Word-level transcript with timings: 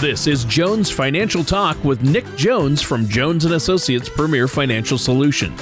This 0.00 0.26
is 0.26 0.44
Jones 0.44 0.90
Financial 0.90 1.42
Talk 1.42 1.82
with 1.82 2.02
Nick 2.02 2.26
Jones 2.36 2.82
from 2.82 3.08
Jones 3.08 3.46
and 3.46 3.54
Associates 3.54 4.10
Premier 4.10 4.46
Financial 4.46 4.98
Solutions. 4.98 5.58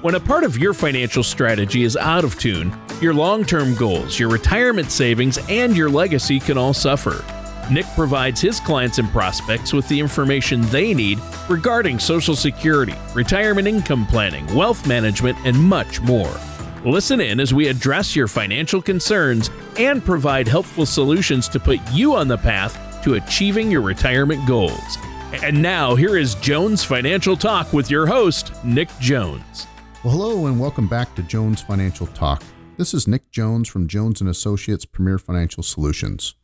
When 0.00 0.14
a 0.14 0.20
part 0.20 0.44
of 0.44 0.56
your 0.56 0.72
financial 0.72 1.22
strategy 1.22 1.84
is 1.84 1.94
out 1.94 2.24
of 2.24 2.38
tune, 2.38 2.74
your 3.02 3.12
long-term 3.12 3.74
goals, 3.74 4.18
your 4.18 4.30
retirement 4.30 4.90
savings, 4.90 5.38
and 5.50 5.76
your 5.76 5.90
legacy 5.90 6.40
can 6.40 6.56
all 6.56 6.72
suffer. 6.72 7.22
Nick 7.70 7.84
provides 7.94 8.40
his 8.40 8.60
clients 8.60 8.96
and 8.96 9.10
prospects 9.10 9.74
with 9.74 9.86
the 9.88 10.00
information 10.00 10.62
they 10.68 10.94
need 10.94 11.20
regarding 11.46 11.98
Social 11.98 12.34
Security, 12.34 12.94
retirement 13.14 13.68
income 13.68 14.06
planning, 14.06 14.46
wealth 14.54 14.86
management, 14.86 15.36
and 15.44 15.54
much 15.54 16.00
more. 16.00 16.34
Listen 16.82 17.20
in 17.20 17.40
as 17.40 17.52
we 17.52 17.68
address 17.68 18.16
your 18.16 18.26
financial 18.26 18.80
concerns 18.80 19.50
and 19.76 20.02
provide 20.02 20.48
helpful 20.48 20.86
solutions 20.86 21.46
to 21.46 21.60
put 21.60 21.78
you 21.92 22.14
on 22.14 22.26
the 22.26 22.38
path 22.38 22.85
to 23.06 23.14
achieving 23.14 23.70
your 23.70 23.80
retirement 23.82 24.44
goals. 24.48 24.98
And 25.44 25.62
now, 25.62 25.94
here 25.94 26.16
is 26.16 26.34
Jones 26.36 26.82
Financial 26.82 27.36
Talk 27.36 27.72
with 27.72 27.88
your 27.88 28.04
host, 28.04 28.52
Nick 28.64 28.88
Jones. 28.98 29.68
Well, 30.02 30.12
hello 30.12 30.46
and 30.46 30.58
welcome 30.58 30.88
back 30.88 31.14
to 31.14 31.22
Jones 31.22 31.62
Financial 31.62 32.08
Talk. 32.08 32.42
This 32.78 32.92
is 32.92 33.06
Nick 33.06 33.30
Jones 33.30 33.68
from 33.68 33.86
Jones 33.86 34.20
and 34.20 34.28
Associates 34.28 34.84
Premier 34.84 35.20
Financial 35.20 35.62
Solutions. 35.62 36.34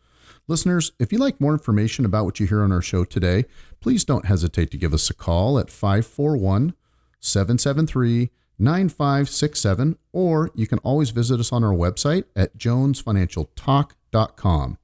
Listeners, 0.47 0.93
if 1.01 1.11
you'd 1.11 1.21
like 1.21 1.41
more 1.41 1.53
information 1.53 2.05
about 2.05 2.27
what 2.27 2.39
you 2.39 2.47
hear 2.47 2.63
on 2.63 2.71
our 2.71 2.81
show 2.81 3.05
today, 3.05 3.45
please 3.81 4.05
don't 4.05 4.27
hesitate 4.27 4.71
to 4.71 4.79
give 4.79 4.95
us 4.95 5.11
a 5.11 5.15
call 5.15 5.59
at 5.59 5.69
541 5.69 6.75
773 7.19 8.31
9567, 8.61 9.99
or 10.13 10.53
you 10.55 10.69
can 10.69 10.79
always 10.79 11.11
visit 11.11 11.41
us 11.41 11.51
on 11.51 11.65
our 11.65 11.75
website 11.75 12.23
at 12.37 12.57
jonesfinancialtalk.com. 12.57 14.79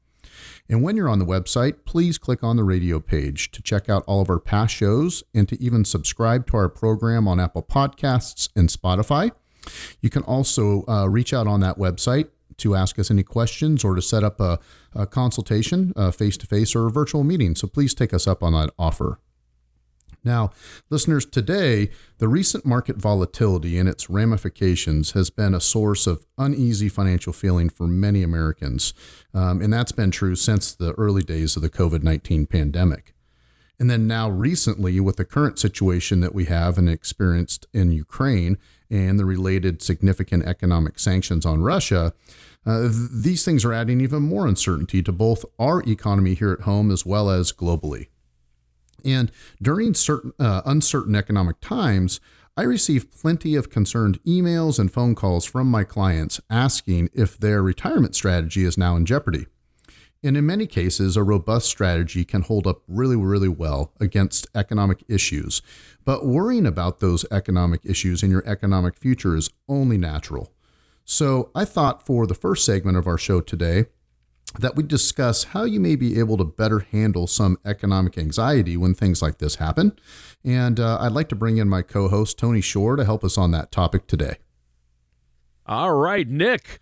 And 0.68 0.82
when 0.82 0.96
you're 0.96 1.08
on 1.08 1.18
the 1.18 1.24
website, 1.24 1.84
please 1.84 2.18
click 2.18 2.42
on 2.42 2.56
the 2.56 2.64
radio 2.64 3.00
page 3.00 3.50
to 3.52 3.62
check 3.62 3.88
out 3.88 4.04
all 4.06 4.20
of 4.20 4.30
our 4.30 4.38
past 4.38 4.74
shows 4.74 5.22
and 5.34 5.48
to 5.48 5.62
even 5.62 5.84
subscribe 5.84 6.46
to 6.48 6.56
our 6.56 6.68
program 6.68 7.26
on 7.26 7.40
Apple 7.40 7.62
Podcasts 7.62 8.48
and 8.54 8.68
Spotify. 8.68 9.32
You 10.00 10.10
can 10.10 10.22
also 10.22 10.84
uh, 10.86 11.06
reach 11.08 11.32
out 11.32 11.46
on 11.46 11.60
that 11.60 11.78
website 11.78 12.28
to 12.58 12.74
ask 12.74 12.98
us 12.98 13.10
any 13.10 13.22
questions 13.22 13.84
or 13.84 13.94
to 13.94 14.02
set 14.02 14.24
up 14.24 14.40
a, 14.40 14.58
a 14.94 15.06
consultation 15.06 15.92
face 16.12 16.36
to 16.36 16.46
face 16.46 16.74
or 16.74 16.86
a 16.86 16.90
virtual 16.90 17.24
meeting. 17.24 17.54
So 17.54 17.68
please 17.68 17.94
take 17.94 18.12
us 18.12 18.26
up 18.26 18.42
on 18.42 18.52
that 18.52 18.70
offer. 18.78 19.20
Now, 20.24 20.50
listeners, 20.90 21.24
today, 21.24 21.90
the 22.18 22.28
recent 22.28 22.66
market 22.66 22.96
volatility 22.96 23.78
and 23.78 23.88
its 23.88 24.10
ramifications 24.10 25.12
has 25.12 25.30
been 25.30 25.54
a 25.54 25.60
source 25.60 26.06
of 26.06 26.26
uneasy 26.36 26.88
financial 26.88 27.32
feeling 27.32 27.68
for 27.68 27.86
many 27.86 28.22
Americans. 28.22 28.94
Um, 29.32 29.62
and 29.62 29.72
that's 29.72 29.92
been 29.92 30.10
true 30.10 30.34
since 30.34 30.74
the 30.74 30.92
early 30.94 31.22
days 31.22 31.56
of 31.56 31.62
the 31.62 31.70
COVID 31.70 32.02
19 32.02 32.46
pandemic. 32.46 33.14
And 33.80 33.88
then 33.88 34.08
now, 34.08 34.28
recently, 34.28 34.98
with 34.98 35.16
the 35.16 35.24
current 35.24 35.58
situation 35.58 36.20
that 36.20 36.34
we 36.34 36.46
have 36.46 36.78
and 36.78 36.88
experienced 36.88 37.66
in 37.72 37.92
Ukraine 37.92 38.58
and 38.90 39.20
the 39.20 39.24
related 39.24 39.82
significant 39.82 40.44
economic 40.46 40.98
sanctions 40.98 41.46
on 41.46 41.62
Russia, 41.62 42.12
uh, 42.66 42.82
th- 42.82 43.10
these 43.12 43.44
things 43.44 43.64
are 43.64 43.72
adding 43.72 44.00
even 44.00 44.22
more 44.22 44.48
uncertainty 44.48 45.00
to 45.04 45.12
both 45.12 45.44
our 45.60 45.80
economy 45.84 46.34
here 46.34 46.52
at 46.52 46.62
home 46.62 46.90
as 46.90 47.06
well 47.06 47.30
as 47.30 47.52
globally. 47.52 48.08
And 49.04 49.30
during 49.60 49.94
certain 49.94 50.32
uh, 50.38 50.62
uncertain 50.64 51.14
economic 51.14 51.60
times, 51.60 52.20
I 52.56 52.62
receive 52.62 53.12
plenty 53.12 53.54
of 53.54 53.70
concerned 53.70 54.18
emails 54.24 54.80
and 54.80 54.92
phone 54.92 55.14
calls 55.14 55.44
from 55.44 55.70
my 55.70 55.84
clients 55.84 56.40
asking 56.50 57.10
if 57.14 57.38
their 57.38 57.62
retirement 57.62 58.16
strategy 58.16 58.64
is 58.64 58.76
now 58.76 58.96
in 58.96 59.06
jeopardy. 59.06 59.46
And 60.24 60.36
in 60.36 60.46
many 60.46 60.66
cases, 60.66 61.16
a 61.16 61.22
robust 61.22 61.68
strategy 61.68 62.24
can 62.24 62.42
hold 62.42 62.66
up 62.66 62.82
really, 62.88 63.14
really 63.14 63.48
well 63.48 63.92
against 64.00 64.48
economic 64.54 65.04
issues. 65.08 65.62
But 66.04 66.26
worrying 66.26 66.66
about 66.66 66.98
those 66.98 67.24
economic 67.30 67.80
issues 67.84 68.24
in 68.24 68.30
your 68.32 68.42
economic 68.44 68.96
future 68.96 69.36
is 69.36 69.50
only 69.68 69.96
natural. 69.96 70.52
So 71.04 71.50
I 71.54 71.64
thought 71.64 72.04
for 72.04 72.26
the 72.26 72.34
first 72.34 72.64
segment 72.64 72.96
of 72.96 73.06
our 73.06 73.18
show 73.18 73.40
today, 73.40 73.86
that 74.58 74.76
we 74.76 74.82
discuss 74.82 75.44
how 75.44 75.64
you 75.64 75.80
may 75.80 75.96
be 75.96 76.18
able 76.18 76.36
to 76.36 76.44
better 76.44 76.80
handle 76.80 77.26
some 77.26 77.58
economic 77.64 78.16
anxiety 78.16 78.76
when 78.76 78.94
things 78.94 79.20
like 79.20 79.38
this 79.38 79.56
happen. 79.56 79.98
And 80.44 80.80
uh, 80.80 80.98
I'd 81.00 81.12
like 81.12 81.28
to 81.30 81.36
bring 81.36 81.58
in 81.58 81.68
my 81.68 81.82
co 81.82 82.08
host, 82.08 82.38
Tony 82.38 82.60
Shore, 82.60 82.96
to 82.96 83.04
help 83.04 83.24
us 83.24 83.36
on 83.36 83.50
that 83.52 83.70
topic 83.70 84.06
today. 84.06 84.36
All 85.66 85.94
right, 85.94 86.26
Nick. 86.26 86.80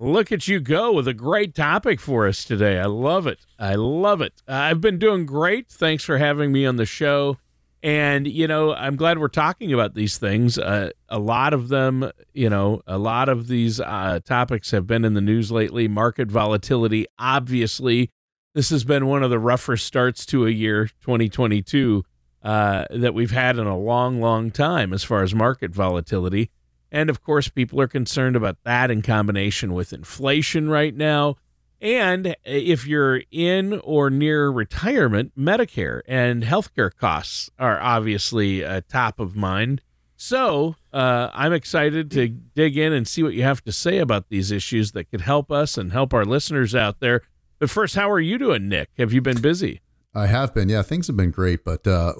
Look 0.00 0.30
at 0.30 0.46
you 0.46 0.60
go 0.60 0.92
with 0.92 1.08
a 1.08 1.14
great 1.14 1.56
topic 1.56 1.98
for 1.98 2.28
us 2.28 2.44
today. 2.44 2.78
I 2.78 2.84
love 2.84 3.26
it. 3.26 3.44
I 3.58 3.74
love 3.74 4.20
it. 4.20 4.42
I've 4.46 4.80
been 4.80 4.98
doing 4.98 5.26
great. 5.26 5.68
Thanks 5.68 6.04
for 6.04 6.18
having 6.18 6.52
me 6.52 6.64
on 6.64 6.76
the 6.76 6.86
show. 6.86 7.38
And, 7.82 8.26
you 8.26 8.48
know, 8.48 8.74
I'm 8.74 8.96
glad 8.96 9.18
we're 9.18 9.28
talking 9.28 9.72
about 9.72 9.94
these 9.94 10.18
things. 10.18 10.58
Uh, 10.58 10.90
a 11.08 11.18
lot 11.18 11.52
of 11.52 11.68
them, 11.68 12.10
you 12.32 12.50
know, 12.50 12.82
a 12.86 12.98
lot 12.98 13.28
of 13.28 13.46
these 13.46 13.78
uh, 13.78 14.18
topics 14.24 14.72
have 14.72 14.86
been 14.86 15.04
in 15.04 15.14
the 15.14 15.20
news 15.20 15.52
lately. 15.52 15.86
Market 15.86 16.28
volatility, 16.28 17.06
obviously, 17.18 18.10
this 18.54 18.70
has 18.70 18.82
been 18.82 19.06
one 19.06 19.22
of 19.22 19.30
the 19.30 19.38
rougher 19.38 19.76
starts 19.76 20.26
to 20.26 20.46
a 20.46 20.50
year, 20.50 20.86
2022, 21.02 22.02
uh, 22.42 22.84
that 22.90 23.14
we've 23.14 23.30
had 23.30 23.58
in 23.58 23.66
a 23.68 23.78
long, 23.78 24.20
long 24.20 24.50
time 24.50 24.92
as 24.92 25.04
far 25.04 25.22
as 25.22 25.34
market 25.34 25.72
volatility. 25.72 26.50
And 26.90 27.10
of 27.10 27.22
course, 27.22 27.48
people 27.48 27.80
are 27.80 27.88
concerned 27.88 28.34
about 28.34 28.56
that 28.64 28.90
in 28.90 29.02
combination 29.02 29.72
with 29.72 29.92
inflation 29.92 30.68
right 30.68 30.94
now 30.94 31.36
and 31.80 32.36
if 32.44 32.86
you're 32.86 33.22
in 33.30 33.80
or 33.80 34.10
near 34.10 34.50
retirement, 34.50 35.32
Medicare 35.38 36.02
and 36.06 36.42
healthcare 36.42 36.90
costs 36.94 37.50
are 37.58 37.80
obviously 37.80 38.64
top 38.88 39.20
of 39.20 39.36
mind. 39.36 39.82
So 40.16 40.74
uh, 40.92 41.30
I'm 41.32 41.52
excited 41.52 42.10
to 42.10 42.28
dig 42.28 42.76
in 42.76 42.92
and 42.92 43.06
see 43.06 43.22
what 43.22 43.34
you 43.34 43.44
have 43.44 43.62
to 43.64 43.72
say 43.72 43.98
about 43.98 44.28
these 44.28 44.50
issues 44.50 44.90
that 44.92 45.10
could 45.10 45.20
help 45.20 45.52
us 45.52 45.78
and 45.78 45.92
help 45.92 46.12
our 46.12 46.24
listeners 46.24 46.74
out 46.74 46.98
there. 46.98 47.22
But 47.60 47.70
first, 47.70 47.94
how 47.94 48.10
are 48.10 48.20
you 48.20 48.36
doing, 48.36 48.68
Nick? 48.68 48.90
Have 48.98 49.12
you 49.12 49.20
been 49.20 49.40
busy? 49.40 49.80
I 50.14 50.26
have 50.26 50.54
been, 50.54 50.68
yeah. 50.68 50.82
Things 50.82 51.06
have 51.08 51.16
been 51.16 51.30
great, 51.30 51.64
but 51.64 51.86
uh, 51.86 52.14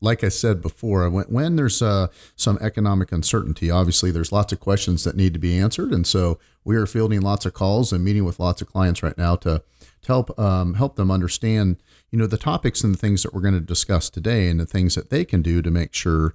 like 0.00 0.24
I 0.24 0.28
said 0.28 0.60
before, 0.60 1.08
when, 1.08 1.24
when 1.26 1.56
there's 1.56 1.80
uh, 1.80 2.08
some 2.34 2.58
economic 2.60 3.12
uncertainty, 3.12 3.70
obviously 3.70 4.10
there's 4.10 4.32
lots 4.32 4.52
of 4.52 4.58
questions 4.58 5.04
that 5.04 5.16
need 5.16 5.32
to 5.34 5.38
be 5.38 5.56
answered, 5.56 5.92
and 5.92 6.06
so 6.06 6.38
we 6.64 6.76
are 6.76 6.86
fielding 6.86 7.20
lots 7.20 7.46
of 7.46 7.54
calls 7.54 7.92
and 7.92 8.04
meeting 8.04 8.24
with 8.24 8.40
lots 8.40 8.60
of 8.60 8.68
clients 8.68 9.02
right 9.02 9.16
now 9.16 9.36
to, 9.36 9.62
to 10.02 10.06
help 10.06 10.38
um, 10.40 10.74
help 10.74 10.96
them 10.96 11.10
understand, 11.10 11.76
you 12.10 12.18
know, 12.18 12.26
the 12.26 12.36
topics 12.36 12.82
and 12.82 12.92
the 12.92 12.98
things 12.98 13.22
that 13.22 13.32
we're 13.32 13.40
going 13.40 13.54
to 13.54 13.60
discuss 13.60 14.10
today, 14.10 14.48
and 14.48 14.58
the 14.58 14.66
things 14.66 14.96
that 14.96 15.10
they 15.10 15.24
can 15.24 15.40
do 15.40 15.62
to 15.62 15.70
make 15.70 15.94
sure 15.94 16.34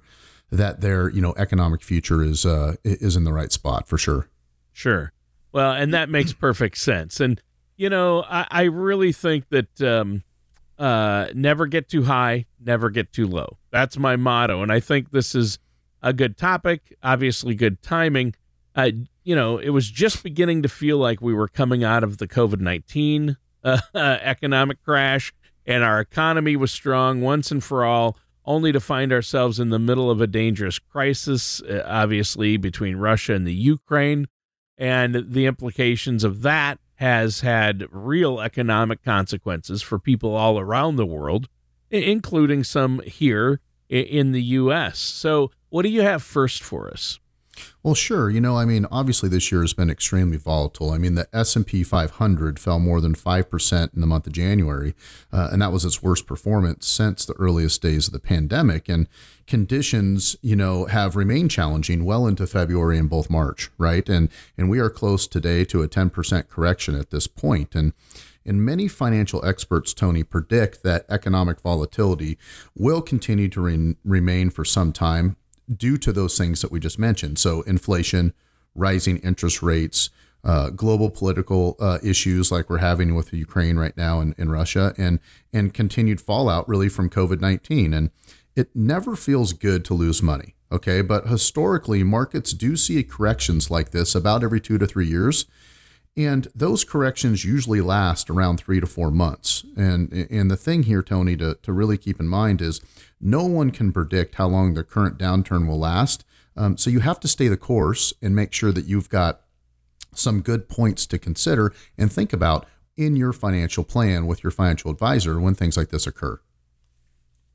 that 0.50 0.80
their 0.80 1.10
you 1.10 1.20
know 1.20 1.34
economic 1.36 1.82
future 1.82 2.22
is 2.22 2.46
uh, 2.46 2.74
is 2.84 3.16
in 3.16 3.24
the 3.24 3.34
right 3.34 3.52
spot 3.52 3.86
for 3.86 3.98
sure. 3.98 4.28
Sure. 4.72 5.12
Well, 5.52 5.72
and 5.72 5.92
that 5.92 6.08
makes 6.08 6.32
perfect 6.32 6.78
sense, 6.78 7.20
and 7.20 7.40
you 7.76 7.90
know, 7.90 8.22
I, 8.22 8.46
I 8.50 8.62
really 8.62 9.12
think 9.12 9.50
that. 9.50 9.82
Um, 9.82 10.22
uh, 10.78 11.28
never 11.34 11.66
get 11.66 11.88
too 11.88 12.04
high, 12.04 12.46
never 12.60 12.90
get 12.90 13.12
too 13.12 13.26
low. 13.26 13.58
That's 13.70 13.98
my 13.98 14.16
motto. 14.16 14.62
And 14.62 14.70
I 14.70 14.80
think 14.80 15.10
this 15.10 15.34
is 15.34 15.58
a 16.02 16.12
good 16.12 16.36
topic, 16.36 16.96
obviously, 17.02 17.54
good 17.54 17.82
timing. 17.82 18.34
Uh, 18.74 18.90
you 19.24 19.34
know, 19.34 19.58
it 19.58 19.70
was 19.70 19.90
just 19.90 20.22
beginning 20.22 20.62
to 20.62 20.68
feel 20.68 20.98
like 20.98 21.20
we 21.20 21.34
were 21.34 21.48
coming 21.48 21.82
out 21.82 22.04
of 22.04 22.18
the 22.18 22.28
COVID 22.28 22.60
19 22.60 23.36
uh, 23.64 23.78
economic 23.94 24.82
crash, 24.82 25.32
and 25.64 25.82
our 25.82 26.00
economy 26.00 26.56
was 26.56 26.70
strong 26.70 27.22
once 27.22 27.50
and 27.50 27.64
for 27.64 27.84
all, 27.84 28.18
only 28.44 28.70
to 28.70 28.78
find 28.78 29.12
ourselves 29.12 29.58
in 29.58 29.70
the 29.70 29.78
middle 29.78 30.10
of 30.10 30.20
a 30.20 30.26
dangerous 30.26 30.78
crisis, 30.78 31.60
uh, 31.62 31.82
obviously, 31.86 32.56
between 32.56 32.96
Russia 32.96 33.34
and 33.34 33.46
the 33.46 33.54
Ukraine. 33.54 34.28
And 34.78 35.32
the 35.32 35.46
implications 35.46 36.22
of 36.22 36.42
that 36.42 36.78
has 36.96 37.40
had 37.40 37.86
real 37.90 38.40
economic 38.40 39.02
consequences 39.02 39.82
for 39.82 39.98
people 39.98 40.34
all 40.34 40.58
around 40.58 40.96
the 40.96 41.06
world, 41.06 41.48
including 41.90 42.64
some 42.64 43.00
here 43.00 43.60
in 43.88 44.32
the 44.32 44.42
U.S. 44.42 44.98
So, 44.98 45.50
what 45.68 45.82
do 45.82 45.88
you 45.88 46.02
have 46.02 46.22
first 46.22 46.62
for 46.62 46.90
us? 46.90 47.20
Well, 47.82 47.94
sure. 47.94 48.28
You 48.30 48.40
know, 48.40 48.56
I 48.56 48.64
mean, 48.64 48.86
obviously 48.90 49.28
this 49.28 49.52
year 49.52 49.60
has 49.60 49.72
been 49.72 49.90
extremely 49.90 50.36
volatile. 50.36 50.90
I 50.90 50.98
mean, 50.98 51.14
the 51.14 51.28
S&P 51.32 51.82
500 51.82 52.58
fell 52.58 52.78
more 52.78 53.00
than 53.00 53.14
5% 53.14 53.94
in 53.94 54.00
the 54.00 54.06
month 54.06 54.26
of 54.26 54.32
January, 54.32 54.94
uh, 55.32 55.48
and 55.52 55.62
that 55.62 55.72
was 55.72 55.84
its 55.84 56.02
worst 56.02 56.26
performance 56.26 56.86
since 56.86 57.24
the 57.24 57.34
earliest 57.34 57.82
days 57.82 58.06
of 58.06 58.12
the 58.12 58.18
pandemic. 58.18 58.88
And 58.88 59.08
conditions, 59.46 60.36
you 60.42 60.56
know, 60.56 60.86
have 60.86 61.16
remained 61.16 61.50
challenging 61.50 62.04
well 62.04 62.26
into 62.26 62.46
February 62.46 62.98
and 62.98 63.08
both 63.08 63.30
March, 63.30 63.70
right? 63.78 64.08
And 64.08 64.28
and 64.58 64.68
we 64.68 64.78
are 64.80 64.90
close 64.90 65.26
today 65.26 65.64
to 65.66 65.82
a 65.82 65.88
10% 65.88 66.48
correction 66.48 66.94
at 66.94 67.10
this 67.10 67.26
point. 67.26 67.74
And 67.74 67.92
and 68.44 68.64
many 68.64 68.86
financial 68.86 69.44
experts, 69.44 69.92
Tony, 69.92 70.22
predict 70.22 70.84
that 70.84 71.04
economic 71.08 71.60
volatility 71.60 72.38
will 72.76 73.02
continue 73.02 73.48
to 73.48 73.60
re- 73.60 73.96
remain 74.04 74.50
for 74.50 74.64
some 74.64 74.92
time 74.92 75.36
due 75.74 75.98
to 75.98 76.12
those 76.12 76.36
things 76.38 76.60
that 76.62 76.70
we 76.70 76.80
just 76.80 76.98
mentioned. 76.98 77.38
So, 77.38 77.62
inflation, 77.62 78.32
rising 78.74 79.18
interest 79.18 79.62
rates, 79.62 80.10
uh, 80.44 80.70
global 80.70 81.10
political 81.10 81.76
uh, 81.80 81.98
issues 82.02 82.52
like 82.52 82.70
we're 82.70 82.78
having 82.78 83.14
with 83.14 83.32
Ukraine 83.32 83.76
right 83.76 83.96
now 83.96 84.20
in, 84.20 84.34
in 84.38 84.50
Russia, 84.50 84.94
and 84.96 85.18
and 85.52 85.74
continued 85.74 86.20
fallout 86.20 86.68
really 86.68 86.88
from 86.88 87.10
COVID 87.10 87.40
nineteen. 87.40 87.92
And 87.92 88.10
it 88.54 88.70
never 88.74 89.16
feels 89.16 89.52
good 89.52 89.84
to 89.86 89.94
lose 89.94 90.22
money. 90.22 90.54
Okay, 90.72 91.00
but 91.00 91.26
historically, 91.26 92.02
markets 92.02 92.52
do 92.52 92.76
see 92.76 93.02
corrections 93.04 93.70
like 93.70 93.90
this 93.90 94.14
about 94.14 94.42
every 94.42 94.60
two 94.60 94.78
to 94.78 94.86
three 94.86 95.06
years. 95.06 95.46
And 96.16 96.48
those 96.54 96.82
corrections 96.82 97.44
usually 97.44 97.82
last 97.82 98.30
around 98.30 98.58
three 98.58 98.80
to 98.80 98.86
four 98.86 99.10
months. 99.10 99.64
And 99.76 100.10
and 100.30 100.50
the 100.50 100.56
thing 100.56 100.84
here, 100.84 101.02
Tony, 101.02 101.36
to, 101.36 101.58
to 101.62 101.72
really 101.72 101.98
keep 101.98 102.18
in 102.18 102.26
mind 102.26 102.62
is 102.62 102.80
no 103.20 103.44
one 103.44 103.70
can 103.70 103.92
predict 103.92 104.36
how 104.36 104.48
long 104.48 104.74
the 104.74 104.84
current 104.84 105.18
downturn 105.18 105.66
will 105.66 105.78
last. 105.78 106.24
Um, 106.56 106.78
so 106.78 106.88
you 106.88 107.00
have 107.00 107.20
to 107.20 107.28
stay 107.28 107.48
the 107.48 107.56
course 107.58 108.14
and 108.22 108.34
make 108.34 108.52
sure 108.54 108.72
that 108.72 108.86
you've 108.86 109.10
got 109.10 109.42
some 110.14 110.40
good 110.40 110.68
points 110.70 111.06
to 111.06 111.18
consider 111.18 111.74
and 111.98 112.10
think 112.10 112.32
about 112.32 112.66
in 112.96 113.14
your 113.16 113.34
financial 113.34 113.84
plan 113.84 114.26
with 114.26 114.42
your 114.42 114.50
financial 114.50 114.90
advisor 114.90 115.38
when 115.38 115.54
things 115.54 115.76
like 115.76 115.90
this 115.90 116.06
occur. 116.06 116.40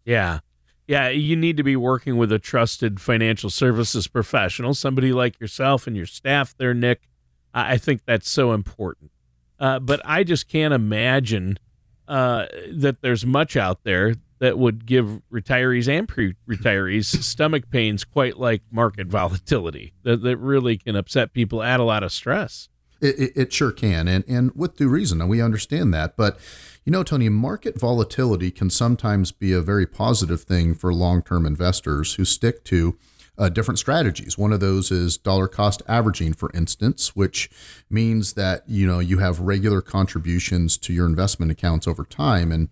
Yeah. 0.05 0.39
Yeah, 0.87 1.09
you 1.09 1.35
need 1.35 1.57
to 1.57 1.63
be 1.63 1.75
working 1.75 2.17
with 2.17 2.31
a 2.31 2.39
trusted 2.39 2.99
financial 2.99 3.49
services 3.49 4.07
professional, 4.07 4.73
somebody 4.73 5.13
like 5.13 5.39
yourself 5.39 5.87
and 5.87 5.95
your 5.95 6.05
staff 6.05 6.53
there, 6.57 6.73
Nick. 6.73 7.07
I 7.53 7.77
think 7.77 8.01
that's 8.05 8.29
so 8.29 8.53
important. 8.53 9.11
Uh, 9.59 9.79
but 9.79 10.01
I 10.03 10.23
just 10.23 10.47
can't 10.47 10.73
imagine 10.73 11.59
uh, 12.07 12.47
that 12.71 13.01
there's 13.01 13.25
much 13.25 13.55
out 13.55 13.83
there 13.83 14.15
that 14.39 14.57
would 14.57 14.87
give 14.87 15.21
retirees 15.31 15.87
and 15.87 16.07
pre-retirees 16.07 17.05
stomach 17.23 17.69
pains 17.69 18.03
quite 18.03 18.37
like 18.37 18.63
market 18.71 19.07
volatility 19.07 19.93
that, 20.03 20.23
that 20.23 20.37
really 20.37 20.77
can 20.77 20.95
upset 20.95 21.31
people 21.31 21.63
add 21.63 21.79
a 21.79 21.83
lot 21.83 22.03
of 22.03 22.11
stress 22.11 22.67
it, 22.99 23.19
it, 23.19 23.31
it, 23.35 23.53
sure 23.53 23.71
can 23.71 24.07
and, 24.07 24.25
and 24.27 24.51
with 24.55 24.75
due 24.75 24.89
reason 24.89 25.21
and 25.21 25.29
we 25.29 25.41
understand 25.41 25.93
that 25.93 26.17
but 26.17 26.37
you 26.83 26.91
know 26.91 27.03
tony 27.03 27.29
market 27.29 27.79
volatility 27.79 28.51
can 28.51 28.69
sometimes 28.69 29.31
be 29.31 29.53
a 29.53 29.61
very 29.61 29.85
positive 29.85 30.41
thing 30.41 30.73
for 30.73 30.93
long-term 30.93 31.45
investors 31.45 32.15
who 32.15 32.25
stick 32.25 32.63
to 32.63 32.97
uh, 33.37 33.49
different 33.49 33.79
strategies. 33.79 34.37
One 34.37 34.53
of 34.53 34.59
those 34.59 34.91
is 34.91 35.17
dollar 35.17 35.47
cost 35.47 35.81
averaging, 35.87 36.33
for 36.33 36.51
instance, 36.53 37.15
which 37.15 37.49
means 37.89 38.33
that 38.33 38.63
you 38.67 38.85
know 38.85 38.99
you 38.99 39.19
have 39.19 39.39
regular 39.39 39.81
contributions 39.81 40.77
to 40.79 40.93
your 40.93 41.05
investment 41.05 41.51
accounts 41.51 41.87
over 41.87 42.03
time, 42.03 42.51
and 42.51 42.69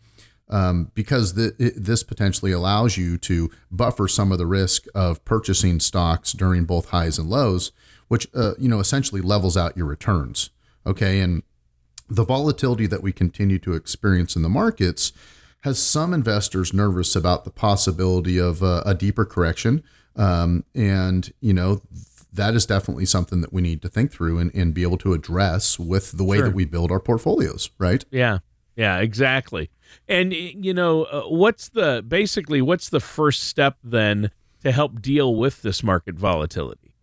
um, 0.49 0.91
because 0.95 1.35
the, 1.35 1.55
it, 1.59 1.73
this 1.77 2.03
potentially 2.03 2.51
allows 2.51 2.97
you 2.97 3.17
to 3.19 3.51
buffer 3.71 4.07
some 4.07 4.31
of 4.31 4.37
the 4.37 4.47
risk 4.47 4.85
of 4.95 5.23
purchasing 5.25 5.79
stocks 5.79 6.33
during 6.33 6.65
both 6.65 6.89
highs 6.89 7.19
and 7.19 7.29
lows, 7.29 7.71
which 8.07 8.27
uh, 8.35 8.53
you 8.59 8.69
know 8.69 8.79
essentially 8.79 9.21
levels 9.21 9.55
out 9.55 9.77
your 9.77 9.87
returns. 9.87 10.49
Okay, 10.85 11.19
and 11.19 11.43
the 12.09 12.25
volatility 12.25 12.87
that 12.87 13.03
we 13.03 13.11
continue 13.11 13.59
to 13.59 13.73
experience 13.73 14.35
in 14.35 14.41
the 14.41 14.49
markets 14.49 15.13
has 15.61 15.77
some 15.77 16.13
investors 16.13 16.73
nervous 16.73 17.15
about 17.15 17.43
the 17.43 17.51
possibility 17.51 18.37
of 18.37 18.63
uh, 18.63 18.81
a 18.85 18.93
deeper 18.93 19.25
correction. 19.25 19.83
Um, 20.15 20.65
and, 20.75 21.31
you 21.39 21.53
know, 21.53 21.81
that 22.33 22.53
is 22.55 22.65
definitely 22.65 23.05
something 23.05 23.41
that 23.41 23.53
we 23.53 23.61
need 23.61 23.81
to 23.81 23.89
think 23.89 24.11
through 24.11 24.39
and, 24.39 24.53
and 24.53 24.73
be 24.73 24.83
able 24.83 24.97
to 24.99 25.13
address 25.13 25.79
with 25.79 26.13
the 26.13 26.23
way 26.23 26.37
sure. 26.37 26.47
that 26.47 26.55
we 26.55 26.65
build 26.65 26.91
our 26.91 26.99
portfolios, 26.99 27.69
right? 27.77 28.05
Yeah. 28.11 28.39
Yeah, 28.75 28.99
exactly. 28.99 29.69
And 30.07 30.33
you 30.33 30.73
know, 30.73 31.03
uh, 31.03 31.23
what's 31.23 31.67
the 31.67 32.01
basically 32.07 32.61
what's 32.61 32.87
the 32.87 33.01
first 33.01 33.43
step 33.43 33.77
then 33.83 34.31
to 34.63 34.71
help 34.71 35.01
deal 35.01 35.35
with 35.35 35.63
this 35.63 35.83
market 35.83 36.15
volatility? 36.15 36.93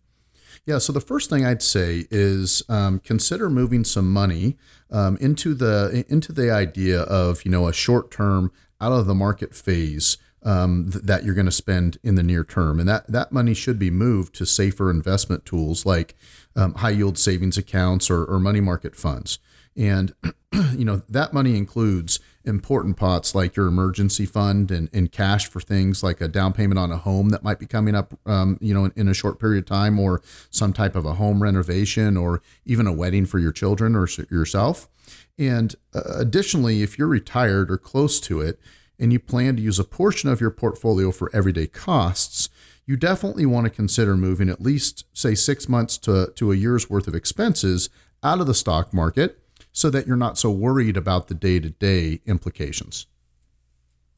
Yeah, 0.65 0.79
so 0.79 0.91
the 0.91 0.99
first 0.99 1.29
thing 1.29 1.45
I'd 1.45 1.61
say 1.61 2.07
is 2.09 2.63
um, 2.67 2.99
consider 2.99 3.47
moving 3.47 3.83
some 3.83 4.11
money 4.11 4.57
um, 4.89 5.17
into 5.21 5.53
the 5.53 6.03
into 6.09 6.33
the 6.33 6.49
idea 6.51 7.01
of 7.01 7.45
you 7.45 7.51
know 7.51 7.67
a 7.67 7.73
short 7.73 8.09
term 8.09 8.51
out 8.81 8.91
of 8.91 9.05
the 9.05 9.15
market 9.15 9.53
phase 9.53 10.17
um, 10.43 10.89
th- 10.91 11.03
that 11.05 11.23
you're 11.23 11.35
going 11.35 11.45
to 11.45 11.51
spend 11.51 11.97
in 12.03 12.15
the 12.15 12.23
near 12.23 12.43
term, 12.43 12.79
and 12.79 12.87
that 12.87 13.07
that 13.07 13.31
money 13.31 13.53
should 13.53 13.79
be 13.79 13.89
moved 13.89 14.35
to 14.35 14.45
safer 14.45 14.89
investment 14.89 15.45
tools 15.45 15.85
like 15.85 16.15
um, 16.55 16.73
high 16.75 16.91
yield 16.91 17.17
savings 17.17 17.57
accounts 17.57 18.09
or, 18.09 18.23
or 18.25 18.39
money 18.39 18.61
market 18.61 18.95
funds. 18.95 19.39
And 19.75 20.13
you 20.73 20.85
know 20.85 21.01
that 21.09 21.33
money 21.33 21.55
includes 21.57 22.19
important 22.47 22.95
pots 22.95 23.35
like 23.35 23.55
your 23.55 23.67
emergency 23.67 24.25
fund 24.25 24.71
and, 24.71 24.89
and 24.93 25.11
cash 25.11 25.49
for 25.49 25.59
things 25.59 26.01
like 26.01 26.21
a 26.21 26.27
down 26.27 26.53
payment 26.53 26.79
on 26.79 26.91
a 26.91 26.97
home 26.97 27.29
that 27.29 27.43
might 27.43 27.59
be 27.59 27.65
coming 27.65 27.93
up, 27.93 28.17
um, 28.25 28.57
you 28.61 28.73
know, 28.73 28.85
in, 28.85 28.93
in, 28.95 29.07
a 29.09 29.13
short 29.13 29.37
period 29.37 29.59
of 29.59 29.65
time, 29.65 29.99
or 29.99 30.21
some 30.49 30.71
type 30.71 30.95
of 30.95 31.05
a 31.05 31.15
home 31.15 31.43
renovation, 31.43 32.15
or 32.15 32.41
even 32.65 32.87
a 32.87 32.93
wedding 32.93 33.25
for 33.25 33.37
your 33.37 33.51
children 33.51 33.95
or 33.95 34.07
yourself. 34.31 34.87
And 35.37 35.75
uh, 35.93 36.01
additionally, 36.15 36.81
if 36.81 36.97
you're 36.97 37.07
retired 37.07 37.69
or 37.69 37.77
close 37.77 38.19
to 38.21 38.41
it, 38.41 38.59
and 38.99 39.13
you 39.13 39.19
plan 39.19 39.55
to 39.55 39.61
use 39.61 39.79
a 39.79 39.83
portion 39.83 40.29
of 40.29 40.41
your 40.41 40.49
portfolio 40.49 41.11
for 41.11 41.29
everyday 41.33 41.67
costs, 41.67 42.49
you 42.85 42.95
definitely 42.95 43.45
want 43.45 43.65
to 43.65 43.69
consider 43.69 44.15
moving 44.15 44.49
at 44.49 44.61
least, 44.61 45.05
say, 45.13 45.35
six 45.35 45.67
months 45.67 45.97
to, 45.99 46.31
to 46.35 46.51
a 46.51 46.55
year's 46.55 46.89
worth 46.89 47.07
of 47.07 47.15
expenses 47.15 47.89
out 48.23 48.39
of 48.39 48.47
the 48.47 48.53
stock 48.53 48.93
market 48.93 49.39
so 49.71 49.89
that 49.89 50.07
you're 50.07 50.15
not 50.15 50.37
so 50.37 50.49
worried 50.49 50.97
about 50.97 51.27
the 51.27 51.35
day 51.35 51.59
to 51.59 51.69
day 51.69 52.21
implications. 52.25 53.05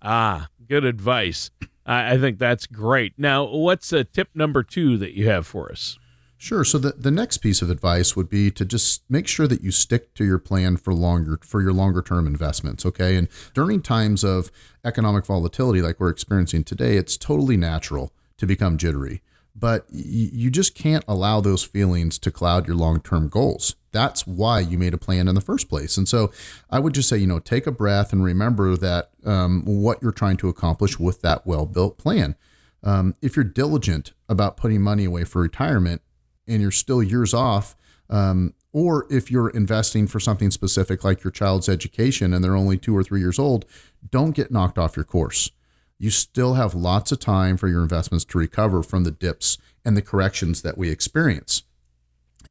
Ah, 0.01 0.47
good 0.67 0.85
advice. 0.85 1.51
I, 1.85 2.17
think 2.17 2.37
that's 2.37 2.67
great. 2.67 3.13
Now, 3.17 3.45
what's 3.45 3.91
a 3.91 4.03
tip 4.03 4.29
number 4.35 4.61
two 4.61 4.97
that 4.97 5.13
you 5.13 5.27
have 5.27 5.47
for 5.47 5.71
us? 5.71 5.97
Sure. 6.41 6.63
So 6.63 6.77
the, 6.77 6.93
the 6.93 7.11
next 7.11 7.39
piece 7.39 7.61
of 7.61 7.69
advice 7.69 8.15
would 8.15 8.29
be 8.29 8.49
to 8.49 8.63
just 8.63 9.03
make 9.09 9.27
sure 9.27 9.45
that 9.45 9.61
you 9.61 9.71
stick 9.71 10.13
to 10.15 10.23
your 10.23 10.39
plan 10.39 10.77
for 10.77 10.93
longer 10.93 11.37
for 11.43 11.61
your 11.61 11.73
longer 11.73 12.01
term 12.01 12.25
investments. 12.25 12.85
Okay. 12.85 13.17
And 13.17 13.27
during 13.53 13.81
times 13.81 14.23
of 14.23 14.49
economic 14.85 15.25
volatility 15.25 15.81
like 15.81 15.99
we're 15.99 16.09
experiencing 16.09 16.63
today, 16.63 16.95
it's 16.95 17.17
totally 17.17 17.57
natural 17.57 18.13
to 18.37 18.47
become 18.47 18.77
jittery 18.77 19.21
but 19.59 19.85
you 19.89 20.49
just 20.49 20.73
can't 20.73 21.03
allow 21.07 21.41
those 21.41 21.63
feelings 21.63 22.17
to 22.19 22.31
cloud 22.31 22.67
your 22.67 22.77
long-term 22.77 23.27
goals. 23.27 23.75
That's 23.91 24.25
why 24.25 24.59
you 24.61 24.77
made 24.77 24.93
a 24.93 24.97
plan 24.97 25.27
in 25.27 25.35
the 25.35 25.41
first 25.41 25.67
place. 25.67 25.97
And 25.97 26.07
so 26.07 26.31
I 26.69 26.79
would 26.79 26.93
just 26.93 27.09
say, 27.09 27.17
you 27.17 27.27
know, 27.27 27.39
take 27.39 27.67
a 27.67 27.71
breath 27.71 28.13
and 28.13 28.23
remember 28.23 28.77
that 28.77 29.09
um, 29.25 29.63
what 29.65 30.01
you're 30.01 30.11
trying 30.11 30.37
to 30.37 30.49
accomplish 30.49 30.99
with 30.99 31.21
that 31.21 31.45
well-built 31.45 31.97
plan. 31.97 32.35
Um, 32.83 33.15
if 33.21 33.35
you're 33.35 33.43
diligent 33.43 34.13
about 34.29 34.55
putting 34.55 34.81
money 34.81 35.03
away 35.03 35.25
for 35.25 35.41
retirement 35.41 36.01
and 36.49 36.61
you're 36.61 36.71
still 36.71 37.01
years 37.01 37.33
off, 37.33 37.75
um, 38.09 38.53
or 38.73 39.07
if 39.09 39.31
you're 39.31 39.49
investing 39.49 40.07
for 40.07 40.19
something 40.19 40.51
specific 40.51 41.03
like 41.03 41.23
your 41.23 41.31
child's 41.31 41.69
education 41.69 42.33
and 42.33 42.43
they're 42.43 42.55
only 42.55 42.77
two 42.77 42.95
or 42.95 43.03
three 43.03 43.19
years 43.19 43.39
old, 43.39 43.65
don't 44.11 44.35
get 44.35 44.51
knocked 44.51 44.77
off 44.77 44.97
your 44.97 45.05
course 45.05 45.51
you 45.99 46.09
still 46.09 46.53
have 46.53 46.73
lots 46.73 47.11
of 47.11 47.19
time 47.19 47.57
for 47.57 47.67
your 47.67 47.81
investments 47.81 48.23
to 48.25 48.37
recover 48.37 48.81
from 48.81 49.03
the 49.03 49.11
dips 49.11 49.57
and 49.83 49.95
the 49.95 50.01
corrections 50.01 50.61
that 50.61 50.77
we 50.77 50.89
experience. 50.89 51.63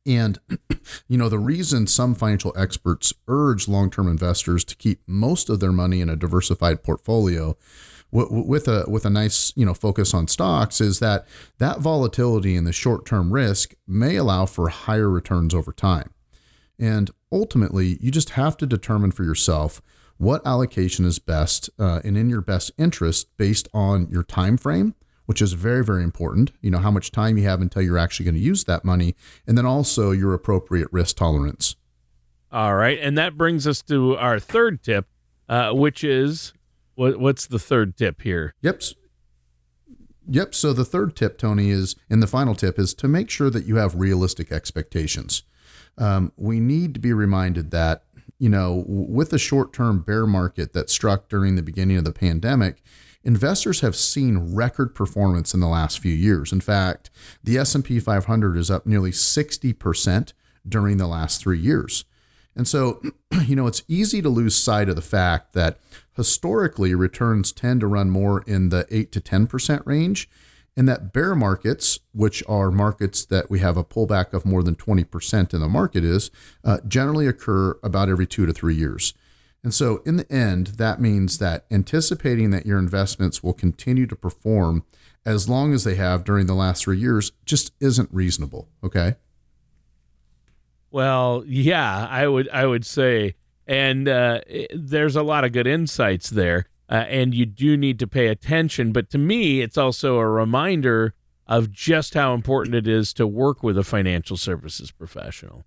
And, 0.07 0.39
you 1.09 1.17
know, 1.17 1.31
the 1.31 1.39
reason 1.39 1.87
some 1.87 2.15
financial 2.15 2.53
experts 2.57 3.15
urge 3.27 3.67
long 3.67 3.91
term 3.91 4.07
investors 4.07 4.65
to 4.67 4.77
keep 4.77 5.01
most 5.07 5.49
of 5.49 5.61
their 5.61 5.73
money 5.73 6.01
in 6.01 6.11
a 6.11 6.17
diversified 6.17 6.83
portfolio 6.83 7.57
with 8.11 8.69
a 8.69 8.85
with 8.89 9.05
a 9.05 9.11
nice 9.11 9.53
you 9.55 9.67
know 9.67 9.75
focus 9.75 10.15
on 10.15 10.29
stocks 10.29 10.81
is 10.81 10.99
that 10.99 11.27
that 11.59 11.81
volatility 11.81 12.57
and 12.57 12.67
the 12.67 12.73
short 12.73 13.05
term 13.05 13.33
risk 13.33 13.75
may 13.87 14.17
allow 14.17 14.47
for 14.47 14.69
higher 14.69 15.11
returns 15.11 15.55
over 15.55 15.73
time. 15.73 16.11
And 16.79 17.11
ultimately, 17.31 17.99
you 18.01 18.11
just 18.11 18.31
have 18.31 18.57
to 18.59 18.67
determine 18.67 19.11
for 19.11 19.25
yourself 19.25 19.83
what 20.19 20.47
allocation 20.47 21.05
is 21.05 21.19
best 21.19 21.71
uh, 21.79 22.01
and 22.05 22.17
in 22.17 22.29
your 22.29 22.41
best 22.41 22.73
interest 22.77 23.29
based 23.37 23.69
on 23.73 24.09
your 24.11 24.23
time 24.23 24.57
frame 24.57 24.95
which 25.27 25.41
is 25.41 25.53
very 25.53 25.85
very 25.85 26.03
important 26.03 26.51
you 26.61 26.71
know 26.71 26.79
how 26.79 26.91
much 26.91 27.13
time 27.13 27.39
you 27.39 27.45
have 27.45 27.61
until 27.61 27.83
you're 27.83 27.99
actually 27.99 28.25
going 28.25 28.35
to 28.35 28.41
use 28.41 28.65
that 28.65 28.85
money 28.85 29.15
and 29.47 29.57
then 29.57 29.65
also 29.65 30.11
your 30.11 30.35
appropriate 30.35 30.89
risk 30.91 31.17
tolerance 31.17 31.77
all 32.51 32.75
right 32.75 32.99
and 33.01 33.17
that 33.17 33.37
brings 33.37 33.67
us 33.67 33.81
to 33.81 34.17
our 34.17 34.41
third 34.41 34.83
tip 34.83 35.07
uh, 35.49 35.73
which 35.73 36.03
is 36.03 36.53
what, 36.99 37.19
what's 37.19 37.47
the 37.47 37.59
third 37.59 37.97
tip 37.97 38.23
here 38.23 38.55
yep 38.61 38.83
yep 40.29 40.55
so 40.55 40.73
the 40.73 40.85
third 40.85 41.15
tip 41.15 41.39
tony 41.39 41.71
is 41.71 41.97
and 42.11 42.23
the 42.23 42.27
final 42.27 42.55
tip 42.55 42.79
is 42.79 42.95
to 42.95 43.09
make 43.09 43.31
sure 43.31 43.51
that 43.51 43.65
you 43.65 43.77
have 43.77 43.95
realistic 43.95 44.51
expectations 44.53 45.43
um, 45.97 46.33
we 46.37 46.61
need 46.61 46.95
to 46.95 47.01
be 47.01 47.13
reminded 47.13 47.71
that 47.73 48.05
you 48.39 48.49
know, 48.49 48.85
with 48.87 49.31
the 49.31 49.39
short-term 49.39 50.01
bear 50.01 50.27
market 50.27 50.73
that 50.73 50.91
struck 50.91 51.29
during 51.29 51.57
the 51.57 51.63
beginning 51.63 51.97
of 51.97 52.05
the 52.05 52.13
pandemic, 52.13 52.83
investors 53.25 53.81
have 53.81 53.97
seen 53.97 54.55
record 54.55 54.95
performance 54.95 55.53
in 55.53 55.61
the 55.61 55.67
last 55.67 55.99
few 55.99 56.15
years. 56.15 56.53
In 56.53 56.61
fact, 56.61 57.11
the 57.43 57.59
S&P 57.59 57.99
500 57.99 58.57
is 58.57 58.71
up 58.71 58.87
nearly 58.87 59.11
60% 59.11 60.33
during 60.67 60.97
the 60.99 61.09
last 61.09 61.43
3 61.43 61.59
years. 61.59 62.05
And 62.59 62.67
so, 62.67 63.01
you 63.47 63.57
know, 63.57 63.69
it's 63.69 63.85
easy 63.89 64.21
to 64.21 64.29
lose 64.29 64.57
sight 64.57 64.91
of 64.91 64.97
the 64.97 65.03
fact 65.03 65.55
that 65.55 65.79
historically 66.15 66.95
returns 66.95 67.53
tend 67.53 67.81
to 67.81 67.87
run 67.87 68.11
more 68.11 68.43
in 68.43 68.69
the 68.69 68.87
8 68.91 69.13
to 69.13 69.21
10% 69.21 69.87
range. 69.87 70.29
and 70.77 70.89
that 70.89 71.13
bear 71.13 71.35
markets, 71.35 71.99
which 72.13 72.41
are 72.49 72.71
markets 72.71 73.25
that 73.25 73.51
we 73.51 73.59
have 73.59 73.77
a 73.77 73.83
pullback 73.83 74.33
of 74.33 74.47
more 74.47 74.63
than 74.63 74.77
20% 74.77 75.53
in 75.53 75.61
the 75.61 75.69
market, 75.69 76.05
is 76.05 76.31
uh, 76.63 76.79
generally 76.87 77.27
occur 77.27 77.77
about 77.83 78.09
every 78.09 78.29
two 78.29 78.47
to 78.47 78.53
three 78.53 78.77
years. 78.77 79.13
And 79.65 79.75
so, 79.75 80.03
in 80.07 80.17
the 80.19 80.33
end, 80.33 80.69
that 80.79 81.01
means 81.01 81.39
that 81.39 81.67
anticipating 81.69 82.51
that 82.51 82.65
your 82.65 82.79
investments 82.79 83.43
will 83.43 83.55
continue 83.55 84.07
to 84.07 84.15
perform 84.15 84.85
as 85.27 85.49
long 85.49 85.75
as 85.75 85.83
they 85.83 85.97
have 85.97 86.23
during 86.23 86.47
the 86.47 86.55
last 86.55 86.85
three 86.85 86.99
years 86.99 87.33
just 87.45 87.73
isn't 87.81 88.09
reasonable. 88.13 88.69
Okay. 88.85 89.17
Well, 90.91 91.45
yeah, 91.47 92.07
I 92.11 92.27
would 92.27 92.49
I 92.51 92.67
would 92.67 92.87
say, 92.87 93.35
and 93.67 94.09
uh, 94.09 94.41
there's 94.75 95.17
a 95.17 95.23
lot 95.23 95.45
of 95.45 95.53
good 95.53 95.67
insights 95.67 96.31
there, 96.31 96.67
uh, 96.89 97.05
and 97.09 97.35
you 97.35 97.47
do 97.47 97.77
need 97.77 97.99
to 97.99 98.07
pay 98.07 98.29
attention. 98.29 98.93
But 98.93 99.11
to 99.11 99.19
me, 99.19 99.61
it's 99.61 99.77
also 99.77 100.19
a 100.19 100.27
reminder 100.27 101.15
of 101.47 101.71
just 101.71 102.15
how 102.15 102.35
important 102.35 102.75
it 102.75 102.87
is 102.87 103.13
to 103.15 103.27
work 103.27 103.63
with 103.63 103.77
a 103.79 103.85
financial 103.85 104.37
services 104.37 104.91
professional. 104.91 105.65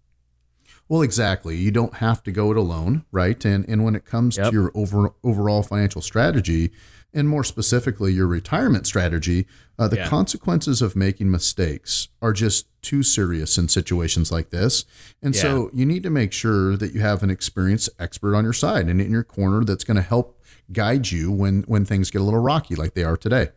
Well, 0.92 1.04
exactly. 1.04 1.56
You 1.56 1.72
don't 1.72 1.94
have 1.96 2.22
to 2.24 2.34
go 2.34 2.52
it 2.52 2.58
alone, 2.58 3.06
right? 3.14 3.46
And 3.46 3.64
and 3.70 3.86
when 3.86 3.96
it 3.96 4.04
comes 4.04 4.36
yep. 4.36 4.48
to 4.48 4.52
your 4.52 4.72
over, 4.76 5.14
overall 5.24 5.64
financial 5.64 6.02
strategy, 6.02 6.70
and 7.14 7.30
more 7.30 7.46
specifically 7.46 8.12
your 8.12 8.28
retirement 8.28 8.86
strategy, 8.86 9.48
uh, 9.80 9.88
the 9.88 9.96
yeah. 9.96 10.10
consequences 10.10 10.82
of 10.82 10.94
making 10.94 11.32
mistakes 11.32 12.10
are 12.22 12.34
just 12.34 12.68
too 12.82 13.04
serious 13.04 13.58
in 13.58 13.70
situations 13.70 14.34
like 14.34 14.50
this. 14.50 14.84
And 15.22 15.34
yeah. 15.34 15.42
so 15.42 15.70
you 15.74 15.86
need 15.86 16.04
to 16.04 16.10
make 16.10 16.34
sure 16.34 16.76
that 16.76 16.94
you 16.94 17.00
have 17.00 17.24
an 17.24 17.30
experienced 17.30 17.90
expert 17.98 18.36
on 18.36 18.44
your 18.44 18.52
side 18.52 18.90
and 18.90 19.00
in 19.00 19.12
your 19.12 19.24
corner 19.24 19.64
that's 19.64 19.86
going 19.86 19.96
to 19.96 20.02
help 20.02 20.44
guide 20.74 21.10
you 21.10 21.32
when 21.32 21.62
when 21.70 21.86
things 21.86 22.12
get 22.12 22.20
a 22.20 22.26
little 22.26 22.42
rocky 22.42 22.76
like 22.76 22.96
they 22.96 23.06
are 23.06 23.16
today. 23.16 23.52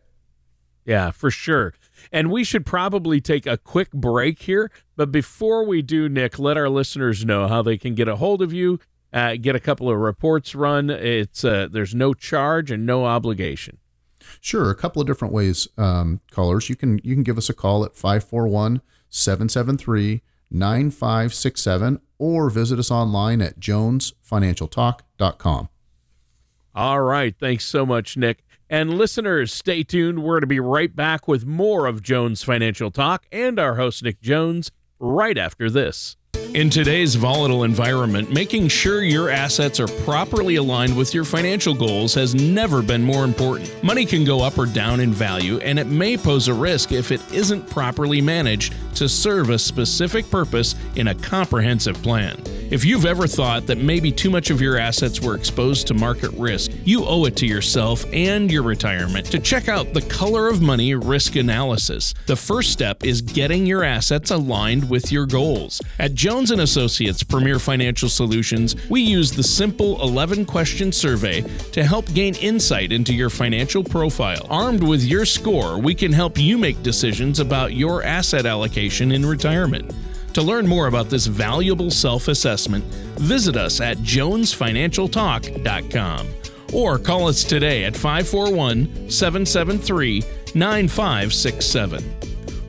Yeah, 0.85 1.11
for 1.11 1.29
sure. 1.29 1.73
And 2.11 2.31
we 2.31 2.43
should 2.43 2.65
probably 2.65 3.21
take 3.21 3.45
a 3.45 3.57
quick 3.57 3.91
break 3.91 4.43
here. 4.43 4.71
But 4.95 5.11
before 5.11 5.65
we 5.65 5.81
do, 5.81 6.09
Nick, 6.09 6.39
let 6.39 6.57
our 6.57 6.69
listeners 6.69 7.25
know 7.25 7.47
how 7.47 7.61
they 7.61 7.77
can 7.77 7.95
get 7.95 8.07
a 8.07 8.15
hold 8.15 8.41
of 8.41 8.53
you 8.53 8.79
uh, 9.15 9.35
get 9.37 9.55
a 9.55 9.59
couple 9.59 9.89
of 9.89 9.97
reports 9.97 10.53
run. 10.53 10.91
It's 10.91 11.45
uh, 11.45 11.69
there's 11.71 11.95
no 11.95 12.13
charge 12.13 12.69
and 12.69 12.85
no 12.85 13.05
obligation. 13.05 13.77
Sure, 14.41 14.69
a 14.69 14.75
couple 14.75 15.01
of 15.01 15.07
different 15.07 15.33
ways, 15.33 15.69
um, 15.77 16.19
callers. 16.31 16.69
You 16.69 16.75
can 16.75 16.99
you 17.03 17.15
can 17.15 17.23
give 17.23 17.37
us 17.37 17.49
a 17.49 17.53
call 17.53 17.85
at 17.85 17.95
541 17.95 18.81
773 19.09 20.21
9567 20.51 22.01
or 22.19 22.49
visit 22.49 22.77
us 22.77 22.91
online 22.91 23.41
at 23.41 23.57
jonesfinancialtalk.com. 23.59 25.69
All 26.75 27.01
right. 27.01 27.33
Thanks 27.39 27.63
so 27.63 27.85
much, 27.85 28.17
Nick. 28.17 28.44
And 28.69 28.97
listeners, 28.97 29.53
stay 29.53 29.83
tuned. 29.83 30.23
We're 30.23 30.35
going 30.35 30.41
to 30.41 30.47
be 30.47 30.59
right 30.59 30.95
back 30.95 31.27
with 31.27 31.45
more 31.45 31.85
of 31.85 32.01
Jones 32.01 32.43
Financial 32.43 32.89
Talk 32.89 33.25
and 33.31 33.59
our 33.59 33.75
host, 33.75 34.01
Nick 34.03 34.21
Jones, 34.21 34.71
right 34.99 35.37
after 35.37 35.69
this. 35.69 36.17
In 36.55 36.69
today's 36.69 37.15
volatile 37.15 37.65
environment, 37.65 38.31
making 38.31 38.69
sure 38.69 39.03
your 39.03 39.29
assets 39.29 39.77
are 39.81 39.89
properly 40.05 40.55
aligned 40.55 40.95
with 40.95 41.13
your 41.13 41.25
financial 41.25 41.73
goals 41.73 42.13
has 42.13 42.33
never 42.33 42.81
been 42.81 43.03
more 43.03 43.25
important. 43.25 43.83
Money 43.83 44.05
can 44.05 44.23
go 44.23 44.41
up 44.41 44.57
or 44.57 44.65
down 44.65 45.01
in 45.01 45.11
value, 45.11 45.57
and 45.57 45.77
it 45.77 45.87
may 45.87 46.15
pose 46.15 46.47
a 46.47 46.53
risk 46.53 46.93
if 46.93 47.11
it 47.11 47.19
isn't 47.33 47.69
properly 47.69 48.21
managed 48.21 48.73
to 48.95 49.09
serve 49.09 49.49
a 49.49 49.59
specific 49.59 50.31
purpose 50.31 50.75
in 50.95 51.09
a 51.09 51.15
comprehensive 51.15 52.01
plan. 52.01 52.41
If 52.71 52.83
you've 52.83 53.05
ever 53.05 53.27
thought 53.27 53.67
that 53.67 53.77
maybe 53.77 54.11
too 54.11 54.29
much 54.29 54.49
of 54.49 54.59
your 54.59 54.79
assets 54.79 55.21
were 55.21 55.35
exposed 55.35 55.85
to 55.87 55.93
market 55.93 56.31
risk, 56.31 56.71
you 56.83 57.05
owe 57.05 57.25
it 57.25 57.35
to 57.37 57.45
yourself 57.45 58.05
and 58.11 58.49
your 58.49 58.63
retirement 58.63 59.27
to 59.27 59.39
check 59.39 59.67
out 59.67 59.93
the 59.93 60.01
Color 60.03 60.47
of 60.47 60.61
Money 60.61 60.95
risk 60.95 61.35
analysis. 61.35 62.13
The 62.25 62.35
first 62.35 62.71
step 62.71 63.03
is 63.03 63.21
getting 63.21 63.65
your 63.65 63.83
assets 63.83 64.31
aligned 64.31 64.89
with 64.89 65.11
your 65.11 65.25
goals. 65.25 65.81
At 65.99 66.15
Jones 66.15 66.44
and 66.51 66.61
Associates 66.61 67.23
Premier 67.23 67.59
Financial 67.59 68.09
Solutions, 68.09 68.75
we 68.89 69.01
use 69.01 69.31
the 69.31 69.43
simple 69.43 69.97
11-question 69.97 70.91
survey 70.91 71.41
to 71.71 71.83
help 71.83 72.11
gain 72.13 72.35
insight 72.35 72.91
into 72.91 73.13
your 73.13 73.29
financial 73.29 73.83
profile. 73.83 74.45
Armed 74.49 74.83
with 74.83 75.03
your 75.03 75.25
score, 75.25 75.79
we 75.79 75.95
can 75.95 76.11
help 76.11 76.37
you 76.37 76.57
make 76.57 76.83
decisions 76.83 77.39
about 77.39 77.73
your 77.73 78.03
asset 78.03 78.45
allocation 78.45 79.11
in 79.11 79.25
retirement. 79.25 79.93
To 80.33 80.41
learn 80.41 80.67
more 80.67 80.87
about 80.87 81.09
this 81.09 81.25
valuable 81.25 81.89
self 81.89 82.27
assessment, 82.27 82.83
visit 83.15 83.55
us 83.55 83.79
at 83.79 83.97
jonesfinancialtalk.com 83.97 86.27
or 86.73 86.99
call 86.99 87.27
us 87.27 87.43
today 87.43 87.85
at 87.85 87.95
541 87.95 89.09
773 89.09 90.23
9567. 90.53 92.03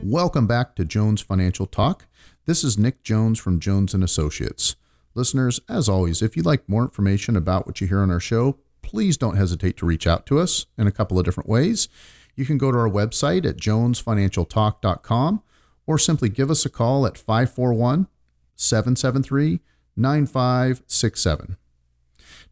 Welcome 0.03 0.47
back 0.47 0.75
to 0.75 0.85
Jones 0.85 1.21
Financial 1.21 1.65
Talk. 1.65 2.05
This 2.47 2.63
is 2.63 2.77
Nick 2.77 3.03
Jones 3.03 3.39
from 3.39 3.59
Jones 3.59 3.93
and 3.93 4.01
Associates. 4.01 4.77
Listeners, 5.15 5.59
as 5.67 5.89
always, 5.89 6.21
if 6.21 6.37
you'd 6.37 6.45
like 6.45 6.69
more 6.69 6.83
information 6.83 7.35
about 7.35 7.67
what 7.67 7.81
you 7.81 7.87
hear 7.87 7.99
on 7.99 8.09
our 8.09 8.21
show, 8.21 8.57
please 8.81 9.17
don't 9.17 9.35
hesitate 9.35 9.75
to 9.75 9.85
reach 9.85 10.07
out 10.07 10.25
to 10.27 10.39
us 10.39 10.65
in 10.77 10.87
a 10.87 10.91
couple 10.93 11.19
of 11.19 11.25
different 11.25 11.49
ways. 11.49 11.89
You 12.37 12.45
can 12.45 12.57
go 12.57 12.71
to 12.71 12.77
our 12.77 12.89
website 12.89 13.45
at 13.45 13.57
jonesfinancialtalk.com 13.57 15.43
or 15.85 15.99
simply 15.99 16.29
give 16.29 16.49
us 16.49 16.65
a 16.65 16.69
call 16.69 17.05
at 17.05 17.17
541 17.17 18.07
773 18.55 19.59
9567. 19.97 21.57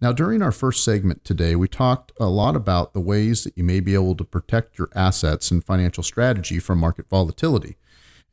Now, 0.02 0.12
during 0.12 0.42
our 0.42 0.52
first 0.52 0.84
segment 0.84 1.24
today, 1.24 1.56
we 1.56 1.70
talked 1.70 2.12
a 2.20 2.26
lot 2.26 2.58
about 2.58 2.94
the 2.94 3.00
ways 3.00 3.46
that 3.46 3.58
you 3.58 3.64
may 3.64 3.80
be 3.80 3.94
able 3.94 4.16
to 4.16 4.26
protect 4.26 4.78
your 4.78 4.90
assets 4.94 5.52
and 5.52 5.64
financial 5.64 6.04
strategy 6.04 6.60
from 6.60 6.80
market 6.80 7.08
volatility. 7.10 7.78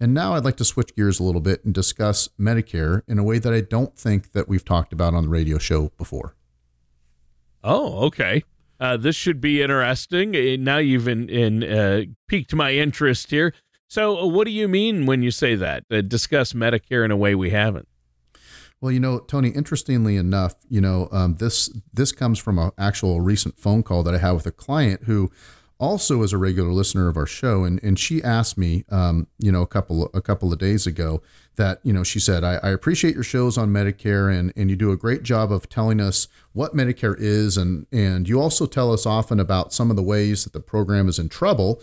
And 0.02 0.12
now 0.12 0.34
I'd 0.34 0.44
like 0.44 0.56
to 0.56 0.64
switch 0.64 0.96
gears 0.96 1.20
a 1.20 1.22
little 1.22 1.40
bit 1.40 1.64
and 1.64 1.72
discuss 1.72 2.28
Medicare 2.36 3.02
in 3.06 3.20
a 3.20 3.22
way 3.22 3.38
that 3.38 3.52
I 3.52 3.60
don't 3.60 3.96
think 3.96 4.32
that 4.32 4.48
we've 4.48 4.64
talked 4.64 4.92
about 4.92 5.14
on 5.14 5.22
the 5.22 5.28
radio 5.28 5.58
show 5.58 5.92
before. 5.96 6.34
Oh, 7.62 8.06
okay. 8.06 8.42
Uh, 8.80 8.96
this 8.96 9.14
should 9.14 9.40
be 9.40 9.62
interesting. 9.62 10.34
Uh, 10.34 10.56
now 10.58 10.78
you've 10.78 11.06
in, 11.06 11.28
in 11.28 11.62
uh, 11.62 12.02
piqued 12.26 12.52
my 12.52 12.72
interest 12.72 13.30
here. 13.30 13.54
So, 13.86 14.18
uh, 14.18 14.26
what 14.26 14.44
do 14.48 14.50
you 14.50 14.66
mean 14.66 15.06
when 15.06 15.22
you 15.22 15.30
say 15.30 15.54
that? 15.54 15.84
Uh, 15.88 16.00
discuss 16.00 16.52
Medicare 16.52 17.04
in 17.04 17.12
a 17.12 17.16
way 17.16 17.36
we 17.36 17.50
haven't. 17.50 17.86
Well, 18.80 18.90
you 18.90 18.98
know, 18.98 19.20
Tony. 19.20 19.50
Interestingly 19.50 20.16
enough, 20.16 20.56
you 20.68 20.80
know, 20.80 21.08
um, 21.12 21.36
this 21.36 21.72
this 21.94 22.10
comes 22.10 22.40
from 22.40 22.58
an 22.58 22.72
actual 22.76 23.20
recent 23.20 23.56
phone 23.56 23.84
call 23.84 24.02
that 24.02 24.16
I 24.16 24.18
had 24.18 24.32
with 24.32 24.46
a 24.46 24.50
client 24.50 25.04
who 25.04 25.30
also 25.82 26.22
is 26.22 26.32
a 26.32 26.38
regular 26.38 26.70
listener 26.70 27.08
of 27.08 27.16
our 27.16 27.26
show, 27.26 27.64
and 27.64 27.82
and 27.82 27.98
she 27.98 28.22
asked 28.22 28.56
me, 28.56 28.84
um, 28.88 29.26
you 29.38 29.50
know, 29.50 29.62
a 29.62 29.66
couple 29.66 30.08
a 30.14 30.22
couple 30.22 30.52
of 30.52 30.58
days 30.58 30.86
ago 30.86 31.20
that 31.56 31.80
you 31.82 31.92
know 31.92 32.04
she 32.04 32.20
said 32.20 32.44
I, 32.44 32.54
I 32.62 32.70
appreciate 32.70 33.14
your 33.14 33.24
shows 33.24 33.58
on 33.58 33.70
Medicare, 33.70 34.32
and 34.32 34.52
and 34.56 34.70
you 34.70 34.76
do 34.76 34.92
a 34.92 34.96
great 34.96 35.24
job 35.24 35.50
of 35.50 35.68
telling 35.68 36.00
us 36.00 36.28
what 36.52 36.74
Medicare 36.74 37.16
is, 37.18 37.56
and 37.56 37.86
and 37.92 38.28
you 38.28 38.40
also 38.40 38.66
tell 38.66 38.92
us 38.92 39.04
often 39.04 39.40
about 39.40 39.72
some 39.72 39.90
of 39.90 39.96
the 39.96 40.02
ways 40.02 40.44
that 40.44 40.52
the 40.52 40.60
program 40.60 41.08
is 41.08 41.18
in 41.18 41.28
trouble. 41.28 41.82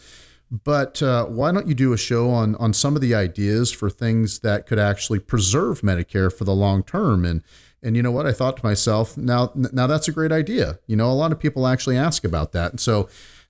But 0.50 1.04
uh, 1.04 1.26
why 1.26 1.52
don't 1.52 1.68
you 1.68 1.76
do 1.76 1.92
a 1.92 1.98
show 1.98 2.30
on 2.30 2.56
on 2.56 2.74
some 2.74 2.96
of 2.96 3.02
the 3.02 3.14
ideas 3.14 3.70
for 3.70 3.90
things 3.90 4.40
that 4.40 4.66
could 4.66 4.80
actually 4.80 5.20
preserve 5.20 5.82
Medicare 5.82 6.34
for 6.34 6.46
the 6.46 6.56
long 6.56 6.84
term? 6.84 7.26
And 7.26 7.44
and 7.84 7.98
you 7.98 8.02
know 8.02 8.12
what? 8.12 8.26
I 8.26 8.32
thought 8.32 8.58
to 8.58 8.66
myself, 8.66 9.18
now 9.18 9.52
now 9.56 9.88
that's 9.88 10.08
a 10.08 10.14
great 10.14 10.32
idea. 10.32 10.80
You 10.88 10.96
know, 10.96 11.12
a 11.12 11.14
lot 11.14 11.34
of 11.34 11.40
people 11.40 11.68
actually 11.68 11.98
ask 11.98 12.24
about 12.24 12.54
that, 12.54 12.72
and 12.72 12.80
so 12.80 13.10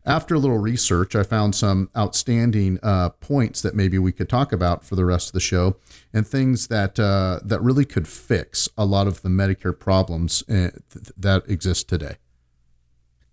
after 0.10 0.34
a 0.34 0.39
little 0.39 0.58
research, 0.58 1.16
I 1.16 1.22
found 1.22 1.54
some 1.54 1.89
outstanding 1.96 2.80
uh, 2.82 3.10
points 3.10 3.62
that 3.62 3.75
maybe 3.75 4.00
we 4.00 4.12
could 4.12 4.28
talk 4.28 4.51
about 4.51 4.84
for 4.84 4.96
the 4.96 5.06
rest 5.06 5.30
of 5.30 5.34
the 5.34 5.39
show, 5.39 5.78
and 6.12 6.28
things 6.28 6.68
that 6.68 7.00
uh, 7.00 7.39
that 7.44 7.62
really 7.62 7.86
could 7.86 8.08
fix 8.08 8.68
a 8.75 8.86
lot 8.86 9.08
of 9.08 9.22
the 9.22 9.30
Medicare 9.30 9.78
problems 9.78 10.44
uh, 10.50 10.72
th- 10.92 11.12
that 11.16 11.44
exist 11.48 11.88
today. 11.88 12.16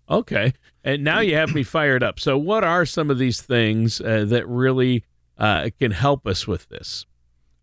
Okay. 0.09 0.53
And 0.83 1.03
now 1.03 1.19
you 1.19 1.35
have 1.35 1.53
me 1.53 1.63
fired 1.63 2.03
up. 2.03 2.19
So, 2.19 2.37
what 2.37 2.63
are 2.63 2.85
some 2.85 3.09
of 3.09 3.17
these 3.17 3.41
things 3.41 3.99
uh, 3.99 4.25
that 4.27 4.47
really 4.47 5.03
uh, 5.37 5.71
can 5.79 5.91
help 5.91 6.27
us 6.27 6.47
with 6.47 6.69
this? 6.69 7.05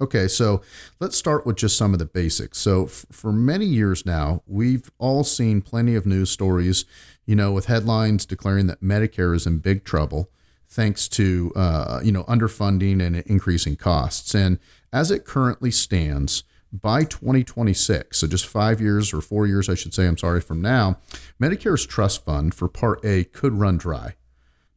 Okay, 0.01 0.27
so 0.27 0.61
let's 1.01 1.17
start 1.17 1.47
with 1.47 1.57
just 1.57 1.79
some 1.79 1.93
of 1.93 2.01
the 2.01 2.05
basics. 2.05 2.59
So, 2.59 2.87
f- 2.87 3.07
for 3.13 3.33
many 3.33 3.65
years 3.65 4.05
now, 4.05 4.43
we've 4.47 4.91
all 4.99 5.23
seen 5.23 5.63
plenty 5.63 5.95
of 5.95 6.05
news 6.05 6.31
stories, 6.31 6.85
you 7.27 7.37
know, 7.37 7.53
with 7.53 7.67
headlines 7.67 8.27
declaring 8.27 8.67
that 8.67 8.83
Medicare 8.83 9.35
is 9.35 9.47
in 9.47 9.59
big 9.59 9.85
trouble 9.85 10.31
thanks 10.69 11.09
to, 11.09 11.53
uh, 11.55 12.01
you 12.03 12.11
know, 12.11 12.25
underfunding 12.25 13.01
and 13.01 13.17
increasing 13.27 13.77
costs. 13.77 14.35
And 14.35 14.59
as 14.93 15.11
it 15.11 15.25
currently 15.25 15.71
stands, 15.71 16.43
by 16.73 17.05
2026, 17.05 18.19
so 18.19 18.27
just 18.27 18.47
five 18.47 18.81
years 18.81 19.13
or 19.13 19.21
four 19.21 19.47
years, 19.47 19.69
I 19.69 19.75
should 19.75 19.95
say, 19.95 20.07
I'm 20.07 20.19
sorry, 20.19 20.41
from 20.41 20.61
now, 20.61 20.99
Medicare's 21.41 21.87
trust 21.87 22.25
fund 22.25 22.53
for 22.55 22.69
Part 22.69 23.05
A 23.05 23.25
could 23.25 23.53
run 23.53 23.79
dry. 23.79 24.17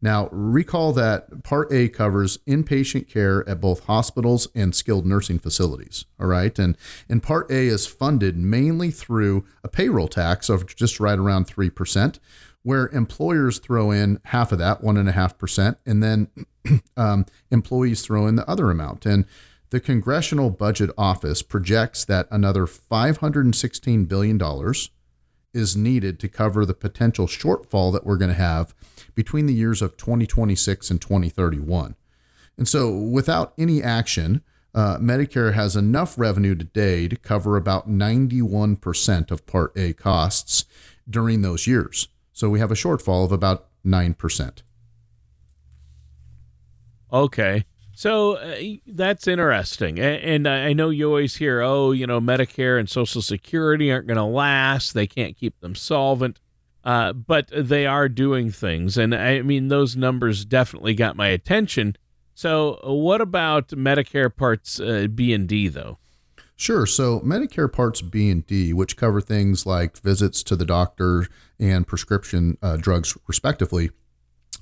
Now, 0.01 0.29
recall 0.31 0.93
that 0.93 1.43
Part 1.43 1.71
A 1.71 1.89
covers 1.89 2.37
inpatient 2.47 3.09
care 3.09 3.47
at 3.49 3.59
both 3.59 3.85
hospitals 3.85 4.47
and 4.53 4.75
skilled 4.75 5.05
nursing 5.05 5.39
facilities. 5.39 6.05
All 6.19 6.27
right. 6.27 6.57
And, 6.59 6.77
and 7.09 7.23
Part 7.23 7.49
A 7.49 7.67
is 7.67 7.87
funded 7.87 8.37
mainly 8.37 8.91
through 8.91 9.45
a 9.63 9.67
payroll 9.67 10.07
tax 10.07 10.49
of 10.49 10.67
just 10.75 10.99
right 10.99 11.17
around 11.17 11.47
3%, 11.47 12.19
where 12.61 12.89
employers 12.89 13.57
throw 13.57 13.89
in 13.89 14.19
half 14.25 14.51
of 14.51 14.59
that, 14.59 14.83
one 14.83 14.97
and 14.97 15.09
a 15.09 15.13
half 15.13 15.37
percent, 15.37 15.77
and 15.85 16.03
then 16.03 16.27
um, 16.97 17.25
employees 17.49 18.03
throw 18.03 18.27
in 18.27 18.35
the 18.35 18.47
other 18.47 18.69
amount. 18.69 19.05
And 19.05 19.25
the 19.69 19.79
Congressional 19.79 20.49
Budget 20.49 20.91
Office 20.97 21.41
projects 21.41 22.05
that 22.05 22.27
another 22.29 22.65
$516 22.65 24.07
billion 24.07 24.39
is 25.53 25.75
needed 25.75 26.19
to 26.19 26.29
cover 26.29 26.65
the 26.65 26.73
potential 26.73 27.25
shortfall 27.25 27.91
that 27.91 28.05
we're 28.05 28.17
going 28.17 28.29
to 28.29 28.35
have 28.35 28.73
between 29.17 29.47
the 29.47 29.53
years 29.53 29.81
of 29.81 29.97
2026 29.97 30.91
and 30.91 31.01
2031. 31.01 31.95
And 32.55 32.67
so, 32.67 32.91
without 32.91 33.51
any 33.57 33.81
action, 33.81 34.43
uh, 34.75 34.99
Medicare 34.99 35.53
has 35.53 35.75
enough 35.75 36.19
revenue 36.19 36.53
today 36.53 37.07
to 37.07 37.15
cover 37.15 37.57
about 37.57 37.89
91% 37.89 39.31
of 39.31 39.47
Part 39.47 39.75
A 39.75 39.93
costs 39.93 40.65
during 41.09 41.41
those 41.41 41.65
years. 41.65 42.09
So, 42.31 42.47
we 42.47 42.59
have 42.59 42.71
a 42.71 42.75
shortfall 42.75 43.25
of 43.25 43.31
about 43.31 43.69
9%. 43.83 44.61
Okay. 47.11 47.65
So 47.95 48.33
uh, 48.33 48.57
that's 48.85 49.27
interesting. 49.27 49.97
And, 49.97 50.45
and, 50.45 50.47
I 50.47 50.73
know 50.73 50.89
you 50.89 51.07
always 51.07 51.37
hear, 51.37 51.61
oh, 51.61 51.91
you 51.91 52.05
know, 52.05 52.21
Medicare 52.21 52.79
and 52.79 52.87
Social 52.87 53.23
Security 53.23 53.91
aren't 53.91 54.05
going 54.05 54.17
to 54.17 54.23
last. 54.23 54.93
They 54.93 55.07
can't 55.07 55.35
keep 55.35 55.59
them 55.61 55.73
solvent. 55.73 56.39
Uh, 56.83 57.11
but 57.13 57.49
they 57.53 57.85
are 57.85 58.07
doing 58.07 58.49
things. 58.49 58.97
And 58.97 59.13
I 59.13 59.41
mean, 59.41 59.67
those 59.67 59.95
numbers 59.95 60.45
definitely 60.45 60.93
got 60.93 61.15
my 61.15 61.27
attention. 61.27 61.97
So, 62.33 62.79
what 62.83 63.19
about 63.19 63.69
Medicare 63.69 64.33
Parts 64.33 64.79
uh, 64.79 65.07
B 65.13 65.33
and 65.33 65.47
D, 65.47 65.67
though? 65.67 65.97
Sure. 66.55 66.85
So, 66.85 67.19
Medicare 67.21 67.71
Parts 67.71 68.01
B 68.01 68.29
and 68.29 68.45
D, 68.45 68.73
which 68.73 68.95
cover 68.95 69.21
things 69.21 69.65
like 69.65 69.97
visits 69.97 70.43
to 70.43 70.55
the 70.55 70.65
doctor 70.65 71.27
and 71.59 71.87
prescription 71.87 72.57
uh, 72.61 72.77
drugs, 72.77 73.17
respectively, 73.27 73.89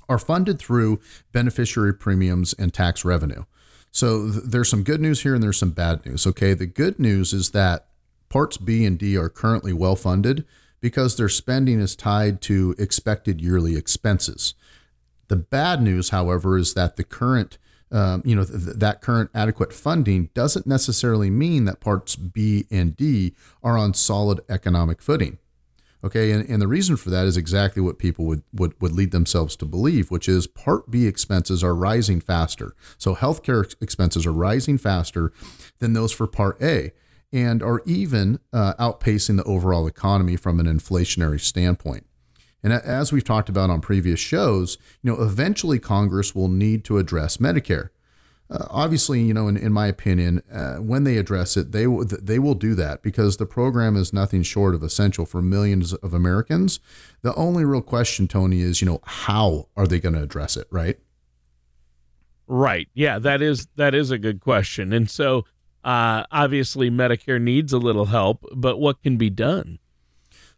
are 0.08 0.18
funded 0.18 0.58
through 0.58 1.00
beneficiary 1.32 1.94
premiums 1.94 2.52
and 2.54 2.72
tax 2.72 3.04
revenue. 3.04 3.44
So 3.90 4.30
th- 4.30 4.44
there's 4.44 4.68
some 4.68 4.82
good 4.82 5.00
news 5.00 5.22
here 5.22 5.34
and 5.34 5.42
there's 5.42 5.58
some 5.58 5.70
bad 5.70 6.04
news. 6.04 6.26
Okay, 6.26 6.54
the 6.54 6.66
good 6.66 6.98
news 6.98 7.32
is 7.32 7.50
that 7.50 7.86
parts 8.28 8.56
B 8.56 8.84
and 8.84 8.98
D 8.98 9.16
are 9.16 9.28
currently 9.28 9.72
well 9.72 9.96
funded 9.96 10.44
because 10.86 11.16
their 11.16 11.28
spending 11.28 11.80
is 11.80 11.96
tied 11.96 12.40
to 12.40 12.72
expected 12.78 13.40
yearly 13.40 13.74
expenses. 13.74 14.54
The 15.26 15.34
bad 15.34 15.82
news, 15.82 16.10
however, 16.10 16.56
is 16.56 16.74
that 16.74 16.94
the 16.94 17.02
current 17.02 17.58
um, 17.90 18.22
you 18.24 18.36
know 18.36 18.44
th- 18.44 18.76
that 18.76 19.02
current 19.02 19.30
adequate 19.34 19.72
funding 19.72 20.30
doesn't 20.32 20.64
necessarily 20.64 21.28
mean 21.28 21.64
that 21.64 21.80
parts 21.80 22.14
B 22.14 22.66
and 22.70 22.96
D 22.96 23.34
are 23.64 23.76
on 23.76 23.94
solid 23.94 24.42
economic 24.48 25.02
footing. 25.02 25.38
Okay, 26.04 26.30
and, 26.30 26.48
and 26.48 26.62
the 26.62 26.68
reason 26.68 26.96
for 26.96 27.10
that 27.10 27.26
is 27.26 27.36
exactly 27.36 27.82
what 27.82 27.98
people 27.98 28.24
would, 28.26 28.44
would, 28.52 28.80
would 28.80 28.92
lead 28.92 29.10
themselves 29.10 29.56
to 29.56 29.64
believe, 29.64 30.12
which 30.12 30.28
is 30.28 30.46
Part 30.46 30.88
B 30.88 31.08
expenses 31.08 31.64
are 31.64 31.74
rising 31.74 32.20
faster. 32.20 32.76
So 32.96 33.16
healthcare 33.16 33.74
expenses 33.82 34.24
are 34.24 34.32
rising 34.32 34.78
faster 34.78 35.32
than 35.80 35.94
those 35.94 36.12
for 36.12 36.28
Part 36.28 36.62
A 36.62 36.92
and 37.36 37.62
are 37.62 37.82
even 37.84 38.40
uh, 38.54 38.72
outpacing 38.80 39.36
the 39.36 39.44
overall 39.44 39.86
economy 39.86 40.36
from 40.36 40.58
an 40.58 40.64
inflationary 40.64 41.38
standpoint. 41.38 42.06
And 42.62 42.72
as 42.72 43.12
we've 43.12 43.22
talked 43.22 43.50
about 43.50 43.68
on 43.68 43.82
previous 43.82 44.18
shows, 44.18 44.78
you 45.02 45.12
know, 45.12 45.22
eventually 45.22 45.78
Congress 45.78 46.34
will 46.34 46.48
need 46.48 46.82
to 46.84 46.96
address 46.96 47.36
Medicare. 47.36 47.90
Uh, 48.48 48.64
obviously, 48.70 49.20
you 49.20 49.34
know, 49.34 49.48
in, 49.48 49.56
in 49.58 49.70
my 49.70 49.86
opinion, 49.86 50.40
uh, 50.50 50.76
when 50.76 51.04
they 51.04 51.18
address 51.18 51.58
it, 51.58 51.72
they 51.72 51.84
w- 51.84 52.04
they 52.04 52.38
will 52.38 52.54
do 52.54 52.74
that 52.74 53.02
because 53.02 53.36
the 53.36 53.44
program 53.44 53.96
is 53.96 54.14
nothing 54.14 54.42
short 54.42 54.74
of 54.74 54.82
essential 54.82 55.26
for 55.26 55.42
millions 55.42 55.92
of 55.92 56.14
Americans. 56.14 56.80
The 57.20 57.34
only 57.34 57.66
real 57.66 57.82
question, 57.82 58.28
Tony, 58.28 58.60
is 58.60 58.80
you 58.80 58.86
know 58.86 59.00
how 59.04 59.68
are 59.76 59.86
they 59.86 60.00
going 60.00 60.14
to 60.14 60.22
address 60.22 60.56
it, 60.56 60.68
right? 60.70 60.98
Right. 62.46 62.88
Yeah, 62.94 63.18
that 63.18 63.42
is 63.42 63.66
that 63.76 63.94
is 63.94 64.10
a 64.10 64.18
good 64.18 64.40
question. 64.40 64.92
And 64.92 65.10
so, 65.10 65.44
uh, 65.86 66.26
obviously, 66.32 66.90
Medicare 66.90 67.40
needs 67.40 67.72
a 67.72 67.78
little 67.78 68.06
help, 68.06 68.44
but 68.52 68.78
what 68.78 69.00
can 69.04 69.16
be 69.16 69.30
done? 69.30 69.78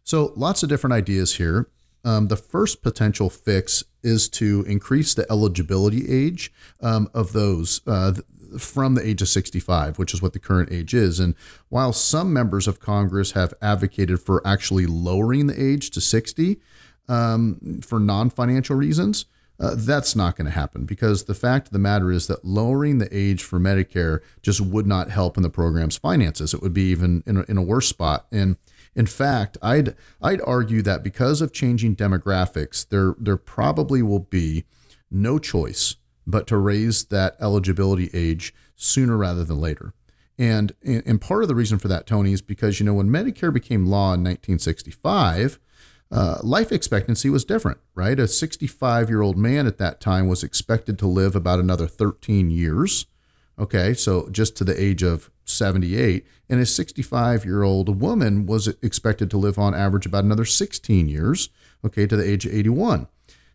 So, 0.03 0.33
lots 0.35 0.63
of 0.63 0.69
different 0.69 0.95
ideas 0.95 1.35
here. 1.35 1.69
Um, 2.03 2.29
the 2.29 2.35
first 2.35 2.81
potential 2.81 3.29
fix 3.29 3.83
is 4.01 4.27
to 4.29 4.65
increase 4.67 5.13
the 5.13 5.31
eligibility 5.31 6.09
age 6.09 6.51
um, 6.81 7.09
of 7.13 7.33
those 7.33 7.81
uh, 7.85 8.13
from 8.57 8.95
the 8.95 9.07
age 9.07 9.21
of 9.21 9.27
65, 9.27 9.99
which 9.99 10.15
is 10.15 10.21
what 10.21 10.33
the 10.33 10.39
current 10.39 10.71
age 10.71 10.95
is. 10.95 11.19
And 11.19 11.35
while 11.67 11.93
some 11.93 12.33
members 12.33 12.67
of 12.67 12.79
Congress 12.79 13.33
have 13.33 13.53
advocated 13.61 14.21
for 14.21 14.41
actually 14.47 14.87
lowering 14.87 15.45
the 15.45 15.63
age 15.63 15.91
to 15.91 16.01
60 16.01 16.59
um, 17.07 17.81
for 17.85 17.99
non 17.99 18.31
financial 18.31 18.75
reasons, 18.75 19.25
uh, 19.59 19.75
that's 19.75 20.15
not 20.15 20.37
going 20.37 20.45
to 20.45 20.51
happen 20.51 20.85
because 20.85 21.25
the 21.25 21.33
fact 21.33 21.67
of 21.67 21.73
the 21.73 21.79
matter 21.79 22.11
is 22.11 22.27
that 22.27 22.45
lowering 22.45 22.97
the 22.97 23.09
age 23.11 23.43
for 23.43 23.59
Medicare 23.59 24.19
just 24.41 24.61
would 24.61 24.87
not 24.87 25.09
help 25.09 25.35
in 25.35 25.43
the 25.43 25.49
program's 25.49 25.97
finances. 25.97 26.53
It 26.53 26.61
would 26.61 26.73
be 26.73 26.89
even 26.89 27.23
in 27.25 27.37
a, 27.37 27.41
in 27.49 27.57
a 27.57 27.61
worse 27.61 27.87
spot. 27.87 28.25
And 28.31 28.55
in 28.95 29.05
fact, 29.05 29.57
I'd 29.61 29.95
I'd 30.21 30.41
argue 30.41 30.81
that 30.83 31.03
because 31.03 31.41
of 31.41 31.51
changing 31.51 31.97
demographics, 31.97 32.87
there 32.87 33.15
there 33.19 33.37
probably 33.37 34.01
will 34.01 34.19
be 34.19 34.63
no 35.11 35.39
choice 35.39 35.95
but 36.25 36.47
to 36.47 36.57
raise 36.57 37.05
that 37.05 37.35
eligibility 37.41 38.09
age 38.13 38.53
sooner 38.75 39.17
rather 39.17 39.43
than 39.43 39.59
later. 39.59 39.93
And 40.37 40.73
and 40.83 41.19
part 41.19 41.43
of 41.43 41.49
the 41.49 41.55
reason 41.55 41.79
for 41.79 41.89
that, 41.89 42.07
Tony, 42.07 42.31
is 42.31 42.41
because 42.41 42.79
you 42.79 42.85
know 42.85 42.93
when 42.93 43.09
Medicare 43.09 43.53
became 43.53 43.85
law 43.85 44.13
in 44.13 44.23
1965. 44.23 45.59
Uh, 46.11 46.37
life 46.41 46.71
expectancy 46.71 47.29
was 47.29 47.45
different, 47.45 47.79
right? 47.93 48.19
A 48.19 48.27
65 48.27 49.09
year 49.09 49.21
old 49.21 49.37
man 49.37 49.67
at 49.67 49.77
that 49.77 50.01
time 50.01 50.27
was 50.27 50.43
expected 50.43 50.97
to 50.99 51.07
live 51.07 51.35
about 51.35 51.59
another 51.59 51.87
13 51.87 52.49
years. 52.49 53.05
Okay, 53.59 53.93
so 53.93 54.29
just 54.29 54.55
to 54.57 54.63
the 54.63 54.81
age 54.81 55.03
of 55.03 55.29
78, 55.43 56.25
and 56.49 56.61
a 56.61 56.65
65 56.65 57.45
year 57.45 57.61
old 57.63 58.01
woman 58.01 58.45
was 58.45 58.67
expected 58.81 59.29
to 59.31 59.37
live 59.37 59.59
on 59.59 59.75
average 59.75 60.05
about 60.05 60.23
another 60.23 60.45
16 60.45 61.09
years, 61.09 61.49
okay, 61.85 62.07
to 62.07 62.15
the 62.15 62.27
age 62.27 62.45
of 62.45 62.53
81. 62.53 63.07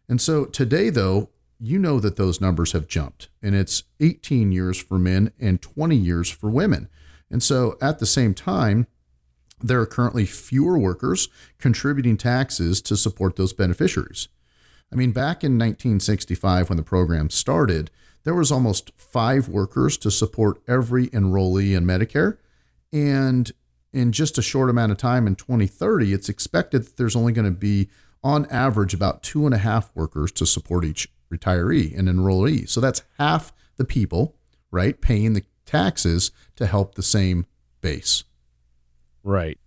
And 0.09 0.21
so 0.21 0.45
today, 0.45 0.91
though, 0.91 1.31
you 1.59 1.79
know 1.79 2.01
that 2.01 2.17
those 2.17 2.41
numbers 2.41 2.73
have 2.73 2.87
jumped, 2.87 3.29
and 3.43 3.55
it's 3.55 3.85
18 4.01 4.53
years 4.53 4.81
for 4.81 4.99
men 4.99 5.33
and 5.41 5.63
20 5.63 5.97
years 5.97 6.29
for 6.29 6.51
women. 6.51 6.89
And 7.31 7.43
so 7.43 7.79
at 7.81 7.99
the 7.99 8.07
same 8.07 8.35
time, 8.35 8.87
there 9.65 9.81
are 9.81 9.87
currently 9.87 10.27
fewer 10.27 10.79
workers 10.79 11.29
contributing 11.59 12.19
taxes 12.19 12.83
to 12.83 12.97
support 12.97 13.37
those 13.37 13.55
beneficiaries. 13.55 14.29
I 14.93 14.97
mean, 14.97 15.13
back 15.13 15.43
in 15.43 15.53
1965, 15.53 16.69
when 16.69 16.77
the 16.77 16.83
program 16.83 17.31
started, 17.31 17.91
there 18.25 18.35
was 18.35 18.53
almost 18.53 18.93
five 18.97 19.49
workers 19.49 19.97
to 19.99 20.11
support 20.11 20.61
every 20.69 21.09
enrollee 21.09 21.75
in 21.75 21.85
Medicare. 21.85 22.37
And 22.93 23.51
in 23.93 24.13
just 24.13 24.37
a 24.37 24.43
short 24.43 24.69
amount 24.69 24.93
of 24.93 24.99
time 24.99 25.27
in 25.27 25.35
2030, 25.35 26.13
it's 26.13 26.29
expected 26.29 26.85
that 26.85 26.97
there's 26.99 27.17
only 27.17 27.33
going 27.33 27.47
to 27.47 27.51
be, 27.51 27.89
on 28.23 28.47
average, 28.47 28.93
about 28.93 29.23
two 29.23 29.47
and 29.47 29.55
a 29.55 29.59
half 29.59 29.95
workers 29.97 30.31
to 30.33 30.47
support 30.47 30.85
each 30.85 31.09
retiree 31.33 31.99
and 31.99 32.07
enrollee. 32.07 32.69
So 32.69 32.81
that's 32.81 33.03
half 33.19 33.53
the 33.77 33.85
people, 33.85 34.37
right, 34.71 35.01
paying 35.01 35.33
the 35.33 35.45
taxes 35.65 36.31
to 36.57 36.67
help 36.67 36.95
the 36.95 37.03
same 37.03 37.47
base. 37.81 38.25
Right. 39.25 39.59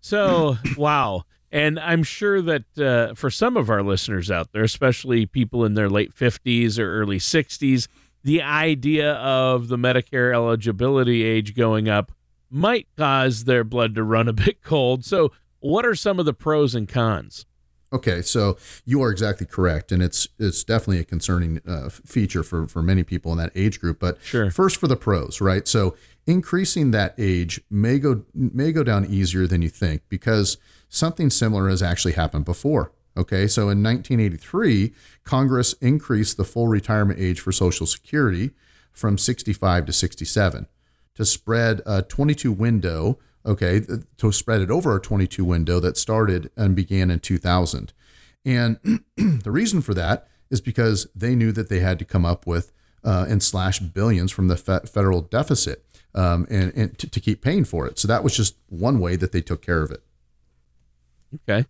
So, 0.00 0.58
wow. 0.76 1.22
And 1.50 1.78
I'm 1.80 2.02
sure 2.02 2.42
that 2.42 2.78
uh, 2.78 3.14
for 3.14 3.30
some 3.30 3.56
of 3.56 3.70
our 3.70 3.82
listeners 3.82 4.30
out 4.30 4.52
there, 4.52 4.64
especially 4.64 5.24
people 5.24 5.64
in 5.64 5.72
their 5.74 5.88
late 5.88 6.14
50s 6.14 6.78
or 6.78 7.00
early 7.00 7.18
60s, 7.18 7.88
the 8.22 8.42
idea 8.42 9.14
of 9.14 9.68
the 9.68 9.78
Medicare 9.78 10.34
eligibility 10.34 11.24
age 11.24 11.54
going 11.54 11.88
up 11.88 12.12
might 12.50 12.86
cause 12.96 13.44
their 13.44 13.64
blood 13.64 13.94
to 13.94 14.02
run 14.02 14.28
a 14.28 14.32
bit 14.34 14.62
cold. 14.62 15.04
So, 15.04 15.32
what 15.60 15.86
are 15.86 15.94
some 15.94 16.18
of 16.18 16.26
the 16.26 16.34
pros 16.34 16.74
and 16.74 16.88
cons? 16.88 17.46
Okay, 17.90 18.20
so 18.20 18.58
you 18.84 19.02
are 19.02 19.10
exactly 19.10 19.46
correct, 19.46 19.92
and 19.92 20.02
it's 20.02 20.28
it's 20.38 20.62
definitely 20.62 20.98
a 20.98 21.04
concerning 21.04 21.60
uh, 21.66 21.88
feature 21.88 22.42
for 22.42 22.66
for 22.68 22.82
many 22.82 23.02
people 23.02 23.32
in 23.32 23.38
that 23.38 23.50
age 23.54 23.80
group. 23.80 23.98
But 23.98 24.18
sure. 24.22 24.50
first 24.50 24.76
for 24.76 24.86
the 24.88 24.96
pros, 24.96 25.40
right? 25.40 25.66
So 25.66 25.96
increasing 26.28 26.90
that 26.90 27.14
age 27.16 27.60
may 27.70 27.98
go 27.98 28.22
may 28.34 28.70
go 28.70 28.84
down 28.84 29.06
easier 29.06 29.46
than 29.46 29.62
you 29.62 29.70
think 29.70 30.02
because 30.10 30.58
something 30.88 31.30
similar 31.30 31.68
has 31.70 31.82
actually 31.82 32.12
happened 32.12 32.44
before. 32.44 32.92
Okay, 33.16 33.48
so 33.48 33.62
in 33.62 33.82
1983, 33.82 34.92
Congress 35.24 35.72
increased 35.80 36.36
the 36.36 36.44
full 36.44 36.68
retirement 36.68 37.18
age 37.18 37.40
for 37.40 37.50
Social 37.50 37.86
Security 37.86 38.50
from 38.92 39.18
65 39.18 39.86
to 39.86 39.92
67 39.92 40.66
to 41.16 41.24
spread 41.24 41.80
a 41.84 42.02
22 42.02 42.52
window. 42.52 43.18
Okay, 43.46 43.80
to 44.18 44.30
spread 44.30 44.60
it 44.60 44.70
over 44.70 44.94
a 44.94 45.00
22 45.00 45.44
window 45.44 45.80
that 45.80 45.96
started 45.96 46.50
and 46.56 46.76
began 46.76 47.10
in 47.10 47.18
2000. 47.20 47.94
And 48.44 48.78
the 49.16 49.50
reason 49.50 49.80
for 49.80 49.94
that 49.94 50.28
is 50.50 50.60
because 50.60 51.06
they 51.14 51.34
knew 51.34 51.52
that 51.52 51.70
they 51.70 51.80
had 51.80 51.98
to 52.00 52.04
come 52.04 52.26
up 52.26 52.46
with 52.46 52.72
uh, 53.02 53.26
and 53.28 53.42
slash 53.42 53.78
billions 53.78 54.30
from 54.30 54.48
the 54.48 54.56
fe- 54.56 54.80
federal 54.86 55.22
deficit 55.22 55.87
um, 56.14 56.46
and, 56.50 56.72
and 56.74 56.98
to, 56.98 57.08
to 57.08 57.20
keep 57.20 57.42
paying 57.42 57.64
for 57.64 57.86
it. 57.86 57.98
So 57.98 58.08
that 58.08 58.24
was 58.24 58.36
just 58.36 58.56
one 58.68 58.98
way 58.98 59.16
that 59.16 59.32
they 59.32 59.40
took 59.40 59.62
care 59.62 59.82
of 59.82 59.90
it. 59.90 60.02
Okay. 61.34 61.66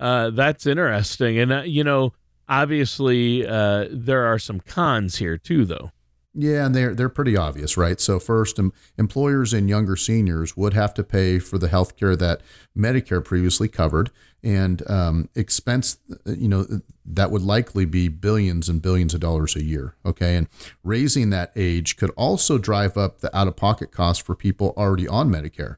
Uh, 0.00 0.30
that's 0.30 0.66
interesting. 0.66 1.38
And, 1.38 1.52
uh, 1.52 1.62
you 1.62 1.84
know, 1.84 2.12
obviously 2.48 3.46
uh, 3.46 3.86
there 3.90 4.24
are 4.24 4.38
some 4.38 4.60
cons 4.60 5.16
here 5.16 5.38
too, 5.38 5.64
though. 5.64 5.90
Yeah, 6.34 6.64
and 6.64 6.74
they're 6.74 6.94
they're 6.94 7.10
pretty 7.10 7.36
obvious, 7.36 7.76
right? 7.76 8.00
So 8.00 8.18
first, 8.18 8.58
em- 8.58 8.72
employers 8.96 9.52
and 9.52 9.68
younger 9.68 9.96
seniors 9.96 10.56
would 10.56 10.72
have 10.72 10.94
to 10.94 11.04
pay 11.04 11.38
for 11.38 11.58
the 11.58 11.68
health 11.68 11.94
care 11.94 12.16
that 12.16 12.40
Medicare 12.74 13.22
previously 13.22 13.68
covered, 13.68 14.10
and 14.42 14.88
um, 14.90 15.28
expense, 15.34 15.98
you 16.24 16.48
know, 16.48 16.66
that 17.04 17.30
would 17.30 17.42
likely 17.42 17.84
be 17.84 18.08
billions 18.08 18.68
and 18.68 18.80
billions 18.80 19.14
of 19.14 19.20
dollars 19.20 19.56
a 19.56 19.62
year. 19.62 19.96
Okay, 20.04 20.36
and 20.36 20.48
raising 20.84 21.30
that 21.30 21.52
age 21.56 21.96
could 21.96 22.10
also 22.10 22.58
drive 22.58 22.96
up 22.96 23.20
the 23.20 23.36
out-of-pocket 23.36 23.90
costs 23.90 24.22
for 24.22 24.34
people 24.34 24.72
already 24.76 25.08
on 25.08 25.30
Medicare. 25.30 25.76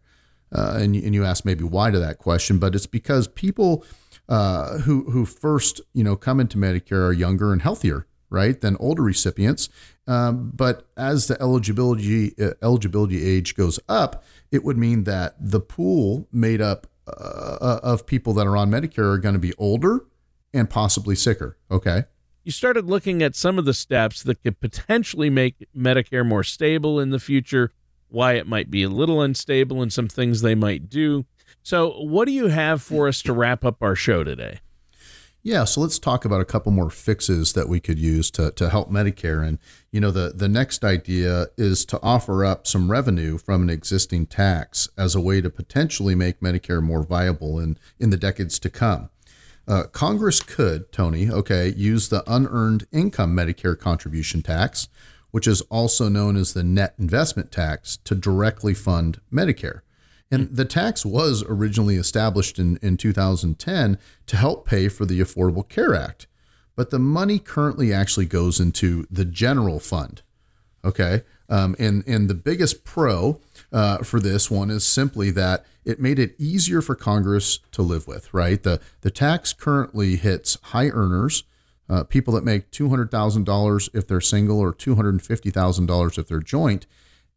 Uh, 0.54 0.78
and 0.78 0.94
and 0.94 1.14
you 1.14 1.24
ask 1.24 1.44
maybe 1.44 1.64
why 1.64 1.90
to 1.90 1.98
that 1.98 2.18
question, 2.18 2.58
but 2.58 2.74
it's 2.74 2.86
because 2.86 3.26
people 3.26 3.84
uh, 4.28 4.78
who 4.78 5.10
who 5.10 5.24
first 5.24 5.80
you 5.92 6.04
know 6.04 6.16
come 6.16 6.40
into 6.40 6.58
Medicare 6.58 7.08
are 7.08 7.12
younger 7.12 7.52
and 7.52 7.62
healthier, 7.62 8.06
right, 8.30 8.60
than 8.60 8.76
older 8.78 9.02
recipients. 9.02 9.68
Um, 10.06 10.52
but 10.54 10.86
as 10.96 11.26
the 11.26 11.40
eligibility 11.40 12.34
uh, 12.40 12.52
eligibility 12.62 13.24
age 13.26 13.56
goes 13.56 13.80
up, 13.88 14.22
it 14.52 14.62
would 14.62 14.78
mean 14.78 15.04
that 15.04 15.34
the 15.40 15.60
pool 15.60 16.28
made 16.30 16.60
up 16.60 16.86
uh, 17.08 17.80
of 17.82 18.06
people 18.06 18.32
that 18.34 18.46
are 18.46 18.56
on 18.56 18.70
Medicare 18.70 19.14
are 19.14 19.18
going 19.18 19.34
to 19.34 19.38
be 19.40 19.54
older 19.54 20.04
and 20.54 20.70
possibly 20.70 21.16
sicker. 21.16 21.58
Okay. 21.70 22.04
You 22.44 22.52
started 22.52 22.86
looking 22.86 23.22
at 23.22 23.34
some 23.34 23.58
of 23.58 23.64
the 23.64 23.74
steps 23.74 24.22
that 24.22 24.42
could 24.42 24.60
potentially 24.60 25.30
make 25.30 25.66
Medicare 25.76 26.26
more 26.26 26.44
stable 26.44 27.00
in 27.00 27.10
the 27.10 27.18
future, 27.18 27.72
why 28.08 28.34
it 28.34 28.46
might 28.46 28.70
be 28.70 28.82
a 28.82 28.88
little 28.88 29.20
unstable, 29.20 29.82
and 29.82 29.92
some 29.92 30.08
things 30.08 30.42
they 30.42 30.54
might 30.54 30.88
do. 30.88 31.24
So, 31.62 31.90
what 32.02 32.26
do 32.26 32.32
you 32.32 32.48
have 32.48 32.82
for 32.82 33.08
us 33.08 33.22
to 33.22 33.32
wrap 33.32 33.64
up 33.64 33.82
our 33.82 33.96
show 33.96 34.22
today? 34.22 34.60
Yeah, 35.46 35.64
so 35.64 35.82
let's 35.82 35.98
talk 35.98 36.24
about 36.24 36.40
a 36.40 36.46
couple 36.46 36.72
more 36.72 36.88
fixes 36.88 37.52
that 37.52 37.68
we 37.68 37.78
could 37.78 37.98
use 37.98 38.30
to, 38.30 38.50
to 38.52 38.70
help 38.70 38.90
Medicare. 38.90 39.46
And, 39.46 39.58
you 39.92 40.00
know, 40.00 40.10
the, 40.10 40.32
the 40.34 40.48
next 40.48 40.82
idea 40.82 41.48
is 41.58 41.84
to 41.86 42.00
offer 42.02 42.46
up 42.46 42.66
some 42.66 42.90
revenue 42.90 43.36
from 43.36 43.60
an 43.60 43.68
existing 43.68 44.24
tax 44.24 44.88
as 44.96 45.14
a 45.14 45.20
way 45.20 45.42
to 45.42 45.50
potentially 45.50 46.14
make 46.14 46.40
Medicare 46.40 46.82
more 46.82 47.02
viable 47.02 47.60
in, 47.60 47.76
in 48.00 48.08
the 48.08 48.16
decades 48.16 48.58
to 48.60 48.70
come. 48.70 49.10
Uh, 49.66 49.84
Congress 49.84 50.40
could, 50.40 50.92
Tony, 50.92 51.30
okay, 51.30 51.72
use 51.74 52.08
the 52.08 52.22
unearned 52.26 52.86
income 52.92 53.34
Medicare 53.34 53.78
contribution 53.78 54.42
tax, 54.42 54.88
which 55.30 55.46
is 55.46 55.62
also 55.62 56.08
known 56.08 56.36
as 56.36 56.52
the 56.52 56.62
net 56.62 56.94
investment 56.98 57.50
tax, 57.50 57.96
to 57.98 58.14
directly 58.14 58.74
fund 58.74 59.20
Medicare. 59.32 59.80
And 60.30 60.54
the 60.54 60.64
tax 60.64 61.06
was 61.06 61.44
originally 61.48 61.96
established 61.96 62.58
in, 62.58 62.78
in 62.82 62.96
2010 62.96 63.98
to 64.26 64.36
help 64.36 64.66
pay 64.66 64.88
for 64.88 65.04
the 65.04 65.20
Affordable 65.20 65.68
Care 65.68 65.94
Act. 65.94 66.26
But 66.76 66.90
the 66.90 66.98
money 66.98 67.38
currently 67.38 67.92
actually 67.92 68.26
goes 68.26 68.58
into 68.58 69.06
the 69.10 69.24
general 69.24 69.78
fund. 69.78 70.22
Okay. 70.84 71.22
Um, 71.48 71.76
and, 71.78 72.02
and 72.06 72.28
the 72.28 72.34
biggest 72.34 72.84
pro 72.84 73.40
uh, 73.74 73.98
for 73.98 74.20
this 74.20 74.50
one 74.50 74.70
is 74.70 74.86
simply 74.86 75.30
that 75.32 75.66
it 75.84 76.00
made 76.00 76.18
it 76.18 76.34
easier 76.38 76.80
for 76.80 76.94
Congress 76.94 77.58
to 77.72 77.82
live 77.82 78.06
with, 78.06 78.32
right? 78.32 78.62
The, 78.62 78.80
the 79.02 79.10
tax 79.10 79.52
currently 79.52 80.16
hits 80.16 80.56
high 80.62 80.88
earners, 80.88 81.44
uh, 81.90 82.04
people 82.04 82.32
that 82.34 82.44
make 82.44 82.70
$200,000 82.70 83.90
if 83.92 84.06
they're 84.06 84.20
single 84.22 84.58
or 84.58 84.72
$250,000 84.72 86.18
if 86.18 86.26
they're 86.26 86.40
joint 86.40 86.86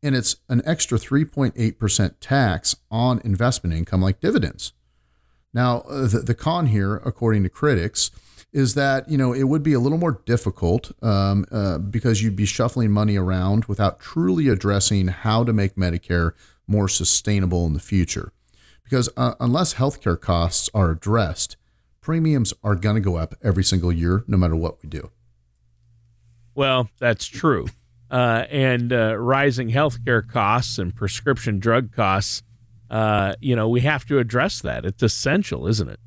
and 0.03 0.15
it's 0.15 0.37
an 0.49 0.61
extra 0.65 0.97
3.8% 0.97 2.15
tax 2.19 2.75
on 2.91 3.21
investment 3.23 3.75
income 3.75 4.01
like 4.01 4.19
dividends. 4.19 4.73
Now, 5.53 5.79
uh, 5.81 6.07
the, 6.07 6.19
the 6.19 6.35
con 6.35 6.67
here, 6.67 6.97
according 6.97 7.43
to 7.43 7.49
critics, 7.49 8.11
is 8.53 8.73
that 8.75 9.09
you 9.09 9.17
know 9.17 9.33
it 9.33 9.43
would 9.43 9.63
be 9.63 9.73
a 9.73 9.79
little 9.79 9.97
more 9.97 10.21
difficult 10.25 10.91
um, 11.03 11.45
uh, 11.51 11.77
because 11.77 12.21
you'd 12.21 12.35
be 12.35 12.45
shuffling 12.45 12.91
money 12.91 13.17
around 13.17 13.65
without 13.65 13.99
truly 13.99 14.47
addressing 14.47 15.07
how 15.07 15.43
to 15.43 15.53
make 15.53 15.75
Medicare 15.75 16.31
more 16.67 16.87
sustainable 16.87 17.65
in 17.65 17.73
the 17.73 17.79
future. 17.79 18.31
Because 18.83 19.09
uh, 19.17 19.35
unless 19.39 19.73
healthcare 19.73 20.19
costs 20.19 20.69
are 20.73 20.91
addressed, 20.91 21.57
premiums 21.99 22.53
are 22.63 22.75
going 22.75 22.95
to 22.95 23.01
go 23.01 23.17
up 23.17 23.35
every 23.43 23.63
single 23.63 23.91
year, 23.91 24.23
no 24.27 24.37
matter 24.37 24.55
what 24.55 24.81
we 24.81 24.87
do. 24.87 25.11
Well, 26.55 26.89
that's 26.97 27.25
true 27.25 27.67
uh, 28.09 28.45
and 28.49 28.93
uh, 28.93 29.17
rising 29.17 29.69
healthcare 29.69 30.27
costs 30.27 30.77
and 30.77 30.95
prescription 30.95 31.59
drug 31.59 31.93
costs, 31.93 32.43
uh, 32.89 33.35
you 33.41 33.55
know, 33.55 33.67
we 33.67 33.81
have 33.81 34.05
to 34.05 34.19
address 34.19 34.61
that. 34.61 34.85
It's 34.85 35.03
essential, 35.03 35.67
isn't 35.67 35.89
it? 35.89 35.99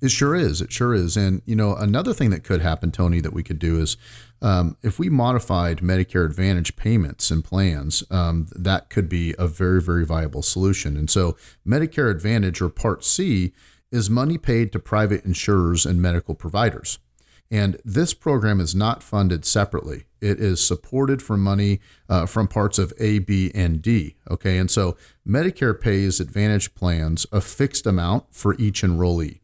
It 0.00 0.10
sure 0.10 0.34
is. 0.34 0.60
It 0.60 0.72
sure 0.72 0.94
is. 0.94 1.16
And, 1.16 1.42
you 1.44 1.56
know, 1.56 1.74
another 1.74 2.12
thing 2.12 2.30
that 2.30 2.44
could 2.44 2.60
happen, 2.60 2.90
Tony, 2.90 3.20
that 3.20 3.32
we 3.32 3.42
could 3.42 3.58
do 3.58 3.80
is 3.80 3.96
um, 4.40 4.76
if 4.82 4.98
we 4.98 5.08
modified 5.08 5.78
Medicare 5.78 6.24
Advantage 6.24 6.76
payments 6.76 7.30
and 7.30 7.44
plans, 7.44 8.04
um, 8.10 8.48
that 8.54 8.90
could 8.90 9.08
be 9.08 9.34
a 9.38 9.46
very, 9.46 9.82
very 9.82 10.04
viable 10.04 10.42
solution. 10.42 10.96
And 10.96 11.10
so, 11.10 11.36
Medicare 11.66 12.10
Advantage 12.10 12.60
or 12.60 12.68
Part 12.68 13.04
C 13.04 13.52
is 13.90 14.10
money 14.10 14.38
paid 14.38 14.72
to 14.72 14.78
private 14.78 15.24
insurers 15.24 15.86
and 15.86 16.00
medical 16.00 16.34
providers. 16.34 16.98
And 17.50 17.80
this 17.84 18.12
program 18.12 18.60
is 18.60 18.74
not 18.74 19.02
funded 19.02 19.44
separately. 19.44 20.04
It 20.20 20.38
is 20.38 20.66
supported 20.66 21.22
from 21.22 21.42
money 21.42 21.80
uh, 22.08 22.26
from 22.26 22.48
parts 22.48 22.78
of 22.78 22.92
A, 22.98 23.20
B, 23.20 23.50
and 23.54 23.80
D. 23.80 24.16
Okay. 24.30 24.58
And 24.58 24.70
so 24.70 24.96
Medicare 25.26 25.78
pays 25.78 26.20
Advantage 26.20 26.74
plans 26.74 27.26
a 27.32 27.40
fixed 27.40 27.86
amount 27.86 28.26
for 28.30 28.54
each 28.56 28.82
enrollee. 28.82 29.40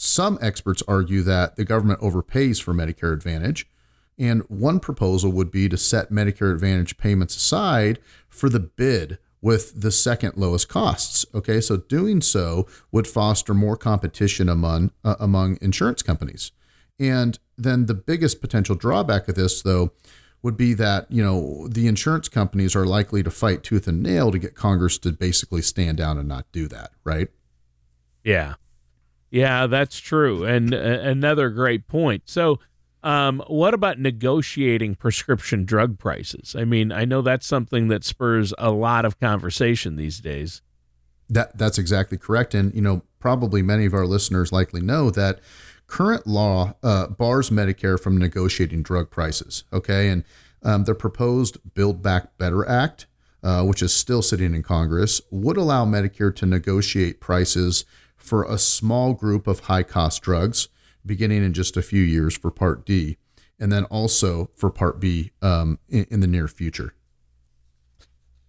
Some 0.00 0.38
experts 0.40 0.80
argue 0.86 1.22
that 1.22 1.56
the 1.56 1.64
government 1.64 1.98
overpays 1.98 2.62
for 2.62 2.72
Medicare 2.72 3.12
Advantage. 3.12 3.68
And 4.16 4.42
one 4.42 4.78
proposal 4.78 5.32
would 5.32 5.50
be 5.50 5.68
to 5.68 5.76
set 5.76 6.12
Medicare 6.12 6.54
Advantage 6.54 6.98
payments 6.98 7.34
aside 7.34 7.98
for 8.28 8.48
the 8.48 8.60
bid 8.60 9.18
with 9.42 9.80
the 9.80 9.90
second 9.90 10.36
lowest 10.36 10.68
costs. 10.68 11.26
Okay, 11.34 11.60
so 11.60 11.78
doing 11.78 12.20
so 12.20 12.68
would 12.92 13.08
foster 13.08 13.54
more 13.54 13.76
competition 13.76 14.48
among 14.48 14.92
uh, 15.02 15.16
among 15.18 15.58
insurance 15.60 16.02
companies. 16.02 16.52
And 17.00 17.36
then 17.56 17.86
the 17.86 17.94
biggest 17.94 18.40
potential 18.40 18.76
drawback 18.76 19.26
of 19.26 19.34
this, 19.34 19.62
though, 19.62 19.90
would 20.44 20.56
be 20.56 20.74
that 20.74 21.10
you 21.10 21.24
know 21.24 21.66
the 21.66 21.88
insurance 21.88 22.28
companies 22.28 22.76
are 22.76 22.86
likely 22.86 23.24
to 23.24 23.32
fight 23.32 23.64
tooth 23.64 23.88
and 23.88 24.00
nail 24.00 24.30
to 24.30 24.38
get 24.38 24.54
Congress 24.54 24.96
to 24.98 25.10
basically 25.10 25.62
stand 25.62 25.98
down 25.98 26.18
and 26.18 26.28
not 26.28 26.46
do 26.52 26.68
that, 26.68 26.92
right? 27.02 27.30
Yeah, 28.22 28.54
yeah, 29.30 29.66
that's 29.66 29.98
true. 29.98 30.44
And 30.44 30.72
uh, 30.72 30.78
another 30.78 31.50
great 31.50 31.86
point. 31.86 32.22
So, 32.26 32.60
um, 33.02 33.42
what 33.46 33.74
about 33.74 33.98
negotiating 33.98 34.96
prescription 34.96 35.64
drug 35.64 35.98
prices? 35.98 36.56
I 36.58 36.64
mean, 36.64 36.90
I 36.90 37.04
know 37.04 37.22
that's 37.22 37.46
something 37.46 37.88
that 37.88 38.04
spurs 38.04 38.52
a 38.58 38.70
lot 38.70 39.04
of 39.04 39.20
conversation 39.20 39.96
these 39.96 40.18
days. 40.18 40.62
That 41.28 41.56
that's 41.56 41.78
exactly 41.78 42.18
correct, 42.18 42.54
and 42.54 42.74
you 42.74 42.80
know, 42.80 43.02
probably 43.20 43.62
many 43.62 43.84
of 43.84 43.94
our 43.94 44.06
listeners 44.06 44.50
likely 44.50 44.80
know 44.80 45.10
that 45.10 45.40
current 45.86 46.26
law 46.26 46.74
uh, 46.82 47.08
bars 47.08 47.50
Medicare 47.50 48.00
from 48.00 48.16
negotiating 48.16 48.82
drug 48.82 49.10
prices. 49.10 49.64
Okay, 49.72 50.08
and 50.08 50.24
um, 50.62 50.84
the 50.84 50.94
proposed 50.94 51.58
Build 51.74 52.02
Back 52.02 52.36
Better 52.38 52.66
Act, 52.66 53.06
uh, 53.42 53.62
which 53.64 53.82
is 53.82 53.94
still 53.94 54.22
sitting 54.22 54.54
in 54.54 54.62
Congress, 54.62 55.20
would 55.30 55.56
allow 55.56 55.84
Medicare 55.84 56.34
to 56.34 56.46
negotiate 56.46 57.20
prices 57.20 57.84
for 58.28 58.44
a 58.44 58.58
small 58.58 59.14
group 59.14 59.46
of 59.46 59.60
high 59.60 59.82
cost 59.82 60.22
drugs, 60.22 60.68
beginning 61.04 61.42
in 61.42 61.52
just 61.52 61.76
a 61.76 61.82
few 61.82 62.02
years 62.02 62.36
for 62.36 62.50
Part 62.50 62.84
D, 62.84 63.16
and 63.58 63.72
then 63.72 63.84
also 63.86 64.50
for 64.54 64.70
Part 64.70 65.00
B 65.00 65.32
um, 65.42 65.78
in, 65.88 66.06
in 66.10 66.20
the 66.20 66.26
near 66.26 66.46
future. 66.46 66.94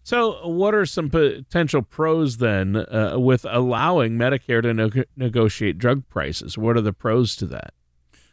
So, 0.03 0.47
what 0.47 0.73
are 0.73 0.87
some 0.87 1.09
potential 1.09 1.83
pros 1.83 2.37
then 2.37 2.75
uh, 2.75 3.15
with 3.19 3.45
allowing 3.47 4.17
Medicare 4.17 4.61
to 4.63 4.73
no- 4.73 5.03
negotiate 5.15 5.77
drug 5.77 6.07
prices? 6.09 6.57
What 6.57 6.75
are 6.77 6.81
the 6.81 6.93
pros 6.93 7.35
to 7.35 7.45
that? 7.45 7.73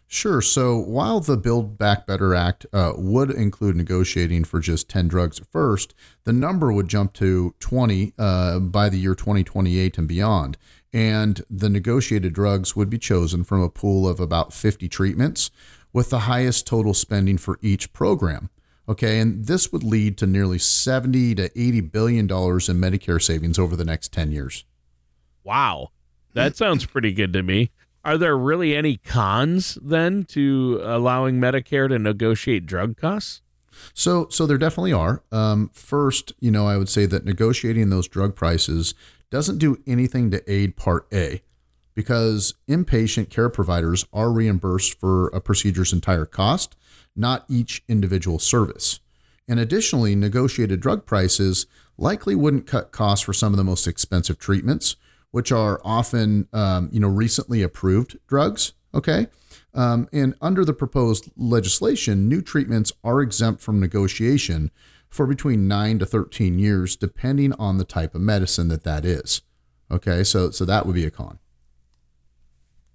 Sure. 0.09 0.41
So, 0.41 0.79
while 0.79 1.21
the 1.21 1.37
Build 1.37 1.77
Back 1.77 2.07
Better 2.07 2.35
Act 2.35 2.65
uh, 2.73 2.93
would 2.97 3.31
include 3.31 3.77
negotiating 3.77 4.45
for 4.45 4.61
just 4.61 4.89
10 4.89 5.09
drugs 5.09 5.41
at 5.41 5.49
first, 5.49 5.95
the 6.25 6.33
number 6.33 6.73
would 6.73 6.89
jump 6.89 7.13
to 7.15 7.55
20 7.59 8.15
uh, 8.19 8.61
by 8.61 8.89
the 8.89 8.99
year 8.99 9.15
2028 9.15 9.99
and 9.99 10.09
beyond. 10.09 10.57
And 10.92 11.42
the 11.51 11.68
negotiated 11.68 12.33
drugs 12.33 12.75
would 12.75 12.88
be 12.88 12.99
chosen 12.99 13.44
from 13.44 13.61
a 13.61 13.68
pool 13.68 14.09
of 14.09 14.20
about 14.20 14.53
50 14.53 14.88
treatments 14.88 15.51
with 15.92 16.11
the 16.11 16.20
highest 16.20 16.66
total 16.66 16.94
spending 16.94 17.38
for 17.38 17.59
each 17.62 17.92
program. 17.92 18.51
Okay, 18.88 19.18
and 19.18 19.46
this 19.46 19.72
would 19.72 19.83
lead 19.83 20.16
to 20.18 20.27
nearly 20.27 20.59
70 20.59 21.35
to 21.35 21.51
80 21.61 21.81
billion 21.81 22.27
dollars 22.27 22.68
in 22.68 22.79
Medicare 22.79 23.20
savings 23.20 23.59
over 23.59 23.75
the 23.75 23.85
next 23.85 24.12
10 24.12 24.31
years. 24.31 24.64
Wow. 25.42 25.90
That 26.35 26.57
sounds 26.57 26.87
pretty 26.87 27.12
good 27.12 27.33
to 27.33 27.42
me. 27.42 27.70
Are 28.05 28.16
there 28.16 28.38
really 28.38 28.77
any 28.77 28.99
cons 28.99 29.79
then 29.83 30.25
to 30.27 30.81
allowing 30.85 31.40
Medicare 31.40 31.88
to 31.88 31.99
negotiate 31.99 32.64
drug 32.64 32.96
costs? 32.96 33.42
So, 33.92 34.29
so 34.31 34.46
there 34.46 34.59
definitely 34.59 34.92
are. 34.92 35.22
Um, 35.33 35.70
first, 35.72 36.33
you 36.38 36.51
know, 36.51 36.66
I 36.66 36.77
would 36.77 36.88
say 36.88 37.07
that 37.07 37.25
negotiating 37.25 37.90
those 37.90 38.07
drug 38.07 38.37
prices 38.37 38.94
doesn't 39.31 39.59
do 39.59 39.83
anything 39.87 40.31
to 40.31 40.51
aid 40.51 40.77
Part 40.77 41.07
A. 41.12 41.43
because 41.95 42.55
inpatient 42.69 43.31
care 43.31 43.49
providers 43.49 44.05
are 44.12 44.31
reimbursed 44.31 45.01
for 45.01 45.29
a 45.29 45.41
procedure's 45.41 45.93
entire 45.93 46.27
cost, 46.27 46.77
not 47.17 47.45
each 47.49 47.83
individual 47.89 48.39
service. 48.39 49.01
And 49.49 49.59
additionally, 49.59 50.15
negotiated 50.15 50.81
drug 50.81 51.07
prices 51.07 51.67
likely 51.97 52.35
wouldn't 52.35 52.67
cut 52.67 52.93
costs 52.93 53.25
for 53.25 53.33
some 53.33 53.53
of 53.53 53.57
the 53.57 53.65
most 53.65 53.87
expensive 53.87 54.39
treatments, 54.39 54.97
which 55.31 55.51
are 55.51 55.81
often, 55.85 56.49
um, 56.53 56.91
you 56.93 57.01
know, 57.01 57.09
recently 57.09 57.62
approved 57.62 58.19
drugs. 58.27 58.73
Okay. 58.93 59.29
Um, 59.73 60.09
and 60.12 60.35
under 60.41 60.65
the 60.65 60.73
proposed 60.73 61.31
legislation, 61.37 62.29
new 62.29 62.43
treatments 62.43 62.93
are 63.05 63.21
exempt 63.21 63.62
from 63.62 63.81
negotiation 63.81 64.71
for 65.09 65.27
between 65.27 65.69
nine 65.69 65.99
to 65.99 66.07
13 66.07 66.59
years, 66.59 66.97
depending 66.97 67.53
on 67.55 67.79
the 67.79 67.85
type 67.85 68.14
of 68.14 68.21
medicine 68.21 68.69
that 68.69 68.85
that 68.85 69.05
is. 69.05 69.42
Okay. 69.90 70.25
So, 70.25 70.51
so 70.51 70.64
that 70.64 70.87
would 70.87 70.95
be 70.95 71.05
a 71.05 71.11
con. 71.11 71.38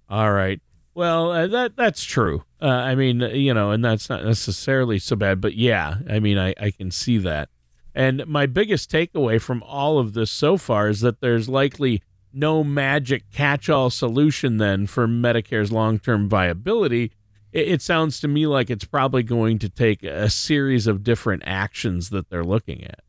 All 0.08 0.32
right. 0.32 0.60
Well, 0.94 1.30
uh, 1.30 1.46
that 1.46 1.74
that's 1.74 2.04
true. 2.04 2.44
Uh, 2.60 2.66
I 2.66 2.94
mean, 2.94 3.20
you 3.20 3.54
know, 3.54 3.70
and 3.70 3.82
that's 3.82 4.10
not 4.10 4.24
necessarily 4.24 4.98
so 4.98 5.16
bad, 5.16 5.40
but 5.40 5.54
yeah, 5.54 5.96
I 6.08 6.20
mean, 6.20 6.38
I, 6.38 6.54
I 6.60 6.70
can 6.70 6.90
see 6.90 7.16
that. 7.18 7.48
And 7.94 8.26
my 8.26 8.46
biggest 8.46 8.90
takeaway 8.90 9.40
from 9.40 9.62
all 9.62 9.98
of 9.98 10.12
this 10.12 10.30
so 10.30 10.56
far 10.56 10.88
is 10.88 11.00
that 11.00 11.20
there's 11.20 11.48
likely 11.48 12.02
no 12.32 12.64
magic 12.64 13.30
catch 13.30 13.68
all 13.68 13.90
solution 13.90 14.56
then 14.56 14.86
for 14.86 15.06
Medicare's 15.06 15.72
long 15.72 15.98
term 15.98 16.28
viability. 16.28 17.12
It, 17.52 17.68
it, 17.68 17.82
sounds 17.82 18.20
to 18.20 18.28
me 18.28 18.46
like 18.46 18.70
it's 18.70 18.84
probably 18.84 19.22
going 19.22 19.58
to 19.60 19.68
take 19.68 20.02
a 20.02 20.30
series 20.30 20.86
of 20.86 21.04
different 21.04 21.42
actions 21.46 22.10
that 22.10 22.30
they're 22.30 22.44
looking 22.44 22.84
at. 22.84 23.00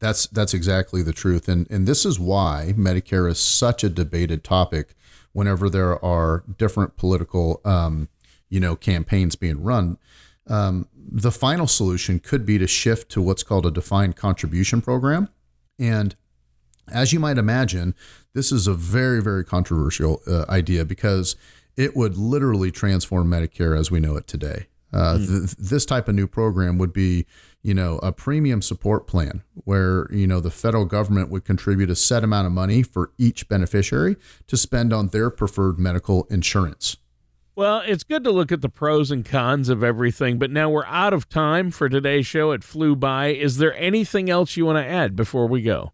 That's 0.00 0.26
that's 0.26 0.52
exactly 0.52 1.02
the 1.02 1.12
truth. 1.12 1.48
And 1.48 1.70
and 1.70 1.86
this 1.86 2.04
is 2.04 2.18
why 2.18 2.74
Medicare 2.76 3.28
is 3.28 3.38
such 3.38 3.82
a 3.84 3.88
debated 3.88 4.44
topic 4.44 4.94
whenever 5.32 5.68
there 5.68 6.02
are 6.04 6.44
different 6.58 6.96
political, 6.96 7.60
um, 7.64 8.08
you 8.48 8.60
know, 8.60 8.76
campaigns 8.76 9.36
being 9.36 9.62
run. 9.62 9.98
Um, 10.46 10.88
the 10.94 11.32
final 11.32 11.66
solution 11.66 12.20
could 12.20 12.44
be 12.44 12.58
to 12.58 12.66
shift 12.66 13.10
to 13.12 13.22
what's 13.22 13.42
called 13.42 13.66
a 13.66 13.70
defined 13.70 14.16
contribution 14.16 14.80
program. 14.80 15.28
And 15.78 16.14
as 16.92 17.12
you 17.12 17.20
might 17.20 17.38
imagine, 17.38 17.94
this 18.34 18.52
is 18.52 18.66
a 18.66 18.74
very, 18.74 19.22
very 19.22 19.44
controversial 19.44 20.20
uh, 20.26 20.44
idea 20.48 20.84
because 20.84 21.36
it 21.76 21.96
would 21.96 22.16
literally 22.16 22.70
transform 22.70 23.28
Medicare 23.28 23.78
as 23.78 23.90
we 23.90 24.00
know 24.00 24.16
it 24.16 24.26
today. 24.26 24.66
Uh, 24.92 25.18
mm. 25.18 25.26
th- 25.26 25.56
this 25.56 25.84
type 25.84 26.08
of 26.08 26.14
new 26.14 26.28
program 26.28 26.78
would 26.78 26.92
be, 26.92 27.26
you 27.62 27.74
know, 27.74 27.98
a 28.02 28.12
premium 28.12 28.62
support 28.62 29.06
plan 29.08 29.42
where, 29.54 30.06
you 30.12 30.26
know, 30.26 30.38
the 30.38 30.50
federal 30.50 30.84
government 30.84 31.30
would 31.30 31.44
contribute 31.44 31.90
a 31.90 31.96
set 31.96 32.22
amount 32.22 32.46
of 32.46 32.52
money 32.52 32.82
for 32.82 33.10
each 33.18 33.48
beneficiary 33.48 34.16
to 34.46 34.56
spend 34.56 34.92
on 34.92 35.08
their 35.08 35.30
preferred 35.30 35.78
medical 35.78 36.24
insurance. 36.30 36.96
Well, 37.56 37.82
it's 37.86 38.04
good 38.04 38.24
to 38.24 38.32
look 38.32 38.50
at 38.50 38.62
the 38.62 38.68
pros 38.68 39.10
and 39.10 39.24
cons 39.24 39.68
of 39.68 39.82
everything, 39.82 40.38
but 40.38 40.50
now 40.50 40.70
we're 40.70 40.86
out 40.86 41.12
of 41.12 41.28
time 41.28 41.70
for 41.70 41.88
today's 41.88 42.26
show. 42.26 42.50
It 42.50 42.64
flew 42.64 42.96
by. 42.96 43.28
Is 43.28 43.58
there 43.58 43.76
anything 43.76 44.28
else 44.28 44.56
you 44.56 44.66
want 44.66 44.78
to 44.84 44.88
add 44.88 45.14
before 45.14 45.46
we 45.46 45.62
go? 45.62 45.92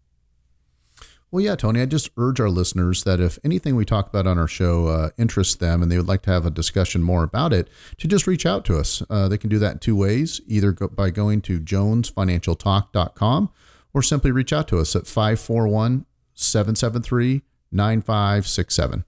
Well, 1.31 1.41
yeah, 1.41 1.55
Tony, 1.55 1.79
I 1.81 1.85
just 1.85 2.09
urge 2.17 2.41
our 2.41 2.49
listeners 2.49 3.05
that 3.05 3.21
if 3.21 3.39
anything 3.41 3.77
we 3.77 3.85
talk 3.85 4.09
about 4.09 4.27
on 4.27 4.37
our 4.37 4.49
show 4.49 4.87
uh, 4.87 5.09
interests 5.17 5.55
them 5.55 5.81
and 5.81 5.89
they 5.89 5.95
would 5.95 6.07
like 6.07 6.23
to 6.23 6.29
have 6.29 6.45
a 6.45 6.49
discussion 6.49 7.01
more 7.01 7.23
about 7.23 7.53
it, 7.53 7.69
to 7.99 8.07
just 8.07 8.27
reach 8.27 8.45
out 8.45 8.65
to 8.65 8.77
us. 8.77 9.01
Uh, 9.09 9.29
they 9.29 9.37
can 9.37 9.49
do 9.49 9.57
that 9.59 9.73
in 9.73 9.79
two 9.79 9.95
ways 9.95 10.41
either 10.45 10.73
go, 10.73 10.89
by 10.89 11.09
going 11.09 11.41
to 11.43 11.61
jonesfinancialtalk.com 11.61 13.49
or 13.93 14.03
simply 14.03 14.31
reach 14.31 14.51
out 14.51 14.67
to 14.67 14.79
us 14.79 14.93
at 14.93 15.07
541 15.07 16.05
773 16.33 17.43
9567. 17.71 19.05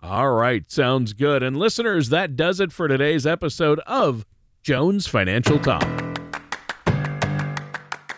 All 0.00 0.30
right, 0.32 0.70
sounds 0.70 1.14
good. 1.14 1.42
And 1.42 1.56
listeners, 1.56 2.10
that 2.10 2.36
does 2.36 2.60
it 2.60 2.70
for 2.70 2.86
today's 2.86 3.26
episode 3.26 3.80
of 3.80 4.26
Jones 4.62 5.06
Financial 5.06 5.58
Talk. 5.58 5.88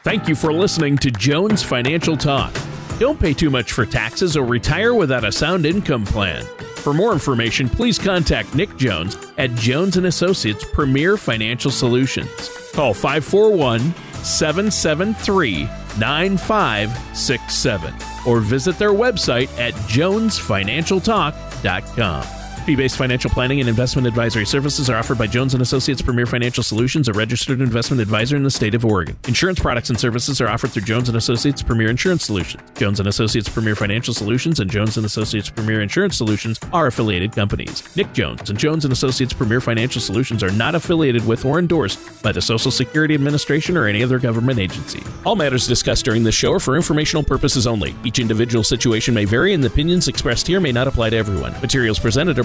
Thank 0.03 0.29
you 0.29 0.35
for 0.35 0.53
listening 0.53 0.99
to 0.99 1.11
Jones 1.13 1.63
Financial 1.63 2.17
Talk. 2.17 2.53
Don't 3.01 3.19
pay 3.19 3.33
too 3.33 3.49
much 3.49 3.73
for 3.73 3.87
taxes 3.87 4.37
or 4.37 4.45
retire 4.45 4.95
without 4.95 5.25
a 5.25 5.33
sound 5.33 5.65
income 5.65 6.05
plan. 6.05 6.45
For 6.77 6.93
more 6.93 7.15
information, 7.15 7.67
please 7.67 7.99
contact 7.99 8.55
Nick 8.55 8.77
Jones 8.77 9.17
at 9.39 9.55
Jones 9.55 9.97
and 9.97 10.05
Associates 10.05 10.67
Premier 10.71 11.17
Financial 11.17 11.71
Solutions. 11.71 12.51
Call 12.75 12.93
541 12.93 13.95
773 14.23 15.65
9567 15.99 17.95
or 18.27 18.41
visit 18.41 18.79
their 18.79 18.93
website 18.93 19.49
at 19.59 19.73
jonesfinancialtalk.com. 19.73 22.40
Fee-based 22.71 22.97
financial 22.97 23.31
planning 23.31 23.59
and 23.59 23.69
investment 23.69 24.07
advisory 24.07 24.47
services 24.47 24.89
are 24.89 24.97
offered 24.97 25.19
by 25.19 25.27
Jones 25.27 25.55
and 25.55 25.61
Associates 25.61 26.01
Premier 26.01 26.25
Financial 26.25 26.63
Solutions, 26.63 27.09
a 27.09 27.13
registered 27.13 27.61
investment 27.61 28.01
advisor 28.01 28.37
in 28.37 28.45
the 28.45 28.51
state 28.53 28.77
of 28.77 28.85
Oregon. 28.85 29.17
Insurance 29.27 29.59
products 29.59 29.91
and 29.91 29.99
services 29.99 30.41
are 30.41 30.47
offered 30.47 30.71
through 30.71 30.83
Jones 30.83 31.09
and 31.09 31.19
Associates 31.19 31.65
Premier 31.65 31.91
Insurance 31.91 32.27
Solutions. 32.27 32.63
Jones 32.77 33.01
and 33.01 33.09
Associates 33.09 33.49
Premier 33.49 33.75
Financial 33.75 34.15
Solutions 34.15 34.61
and 34.61 34.71
Jones 34.71 34.97
and 34.97 35.05
Associates 35.05 35.51
Premier 35.51 35.81
Insurance 35.81 36.17
Solutions 36.17 36.61
are 36.73 36.87
affiliated 36.87 37.33
companies. 37.33 37.83
Nick 37.97 38.13
Jones 38.13 38.49
and 38.49 38.57
Jones 38.57 38.85
Associates 38.85 39.33
Premier 39.33 39.61
Financial 39.61 40.01
Solutions 40.01 40.45
are 40.45 40.53
not 40.53 40.77
affiliated 40.77 41.27
with 41.27 41.45
or 41.45 41.59
endorsed 41.59 42.23
by 42.23 42.31
the 42.31 42.41
Social 42.41 42.71
Security 42.71 43.15
Administration 43.15 43.77
or 43.77 43.89
any 43.89 44.05
other 44.05 44.21
government 44.21 44.61
agency. 44.61 45.03
All 45.27 45.35
matters 45.35 45.67
discussed 45.67 46.05
during 46.05 46.23
this 46.23 46.37
show 46.37 46.53
are 46.53 46.61
for 46.61 46.77
informational 46.77 47.25
purposes 47.25 47.67
only. 47.67 47.97
Each 48.05 48.21
individual 48.21 48.63
situation 48.63 49.13
may 49.13 49.25
vary 49.25 49.55
and 49.55 49.65
the 49.65 49.67
opinions 49.67 50.07
expressed 50.07 50.47
here 50.47 50.61
may 50.61 50.71
not 50.71 50.87
apply 50.87 51.11
to 51.11 51.17
everyone. 51.17 51.51
Materials 51.61 51.99
presented 51.99 52.39
are 52.39 52.45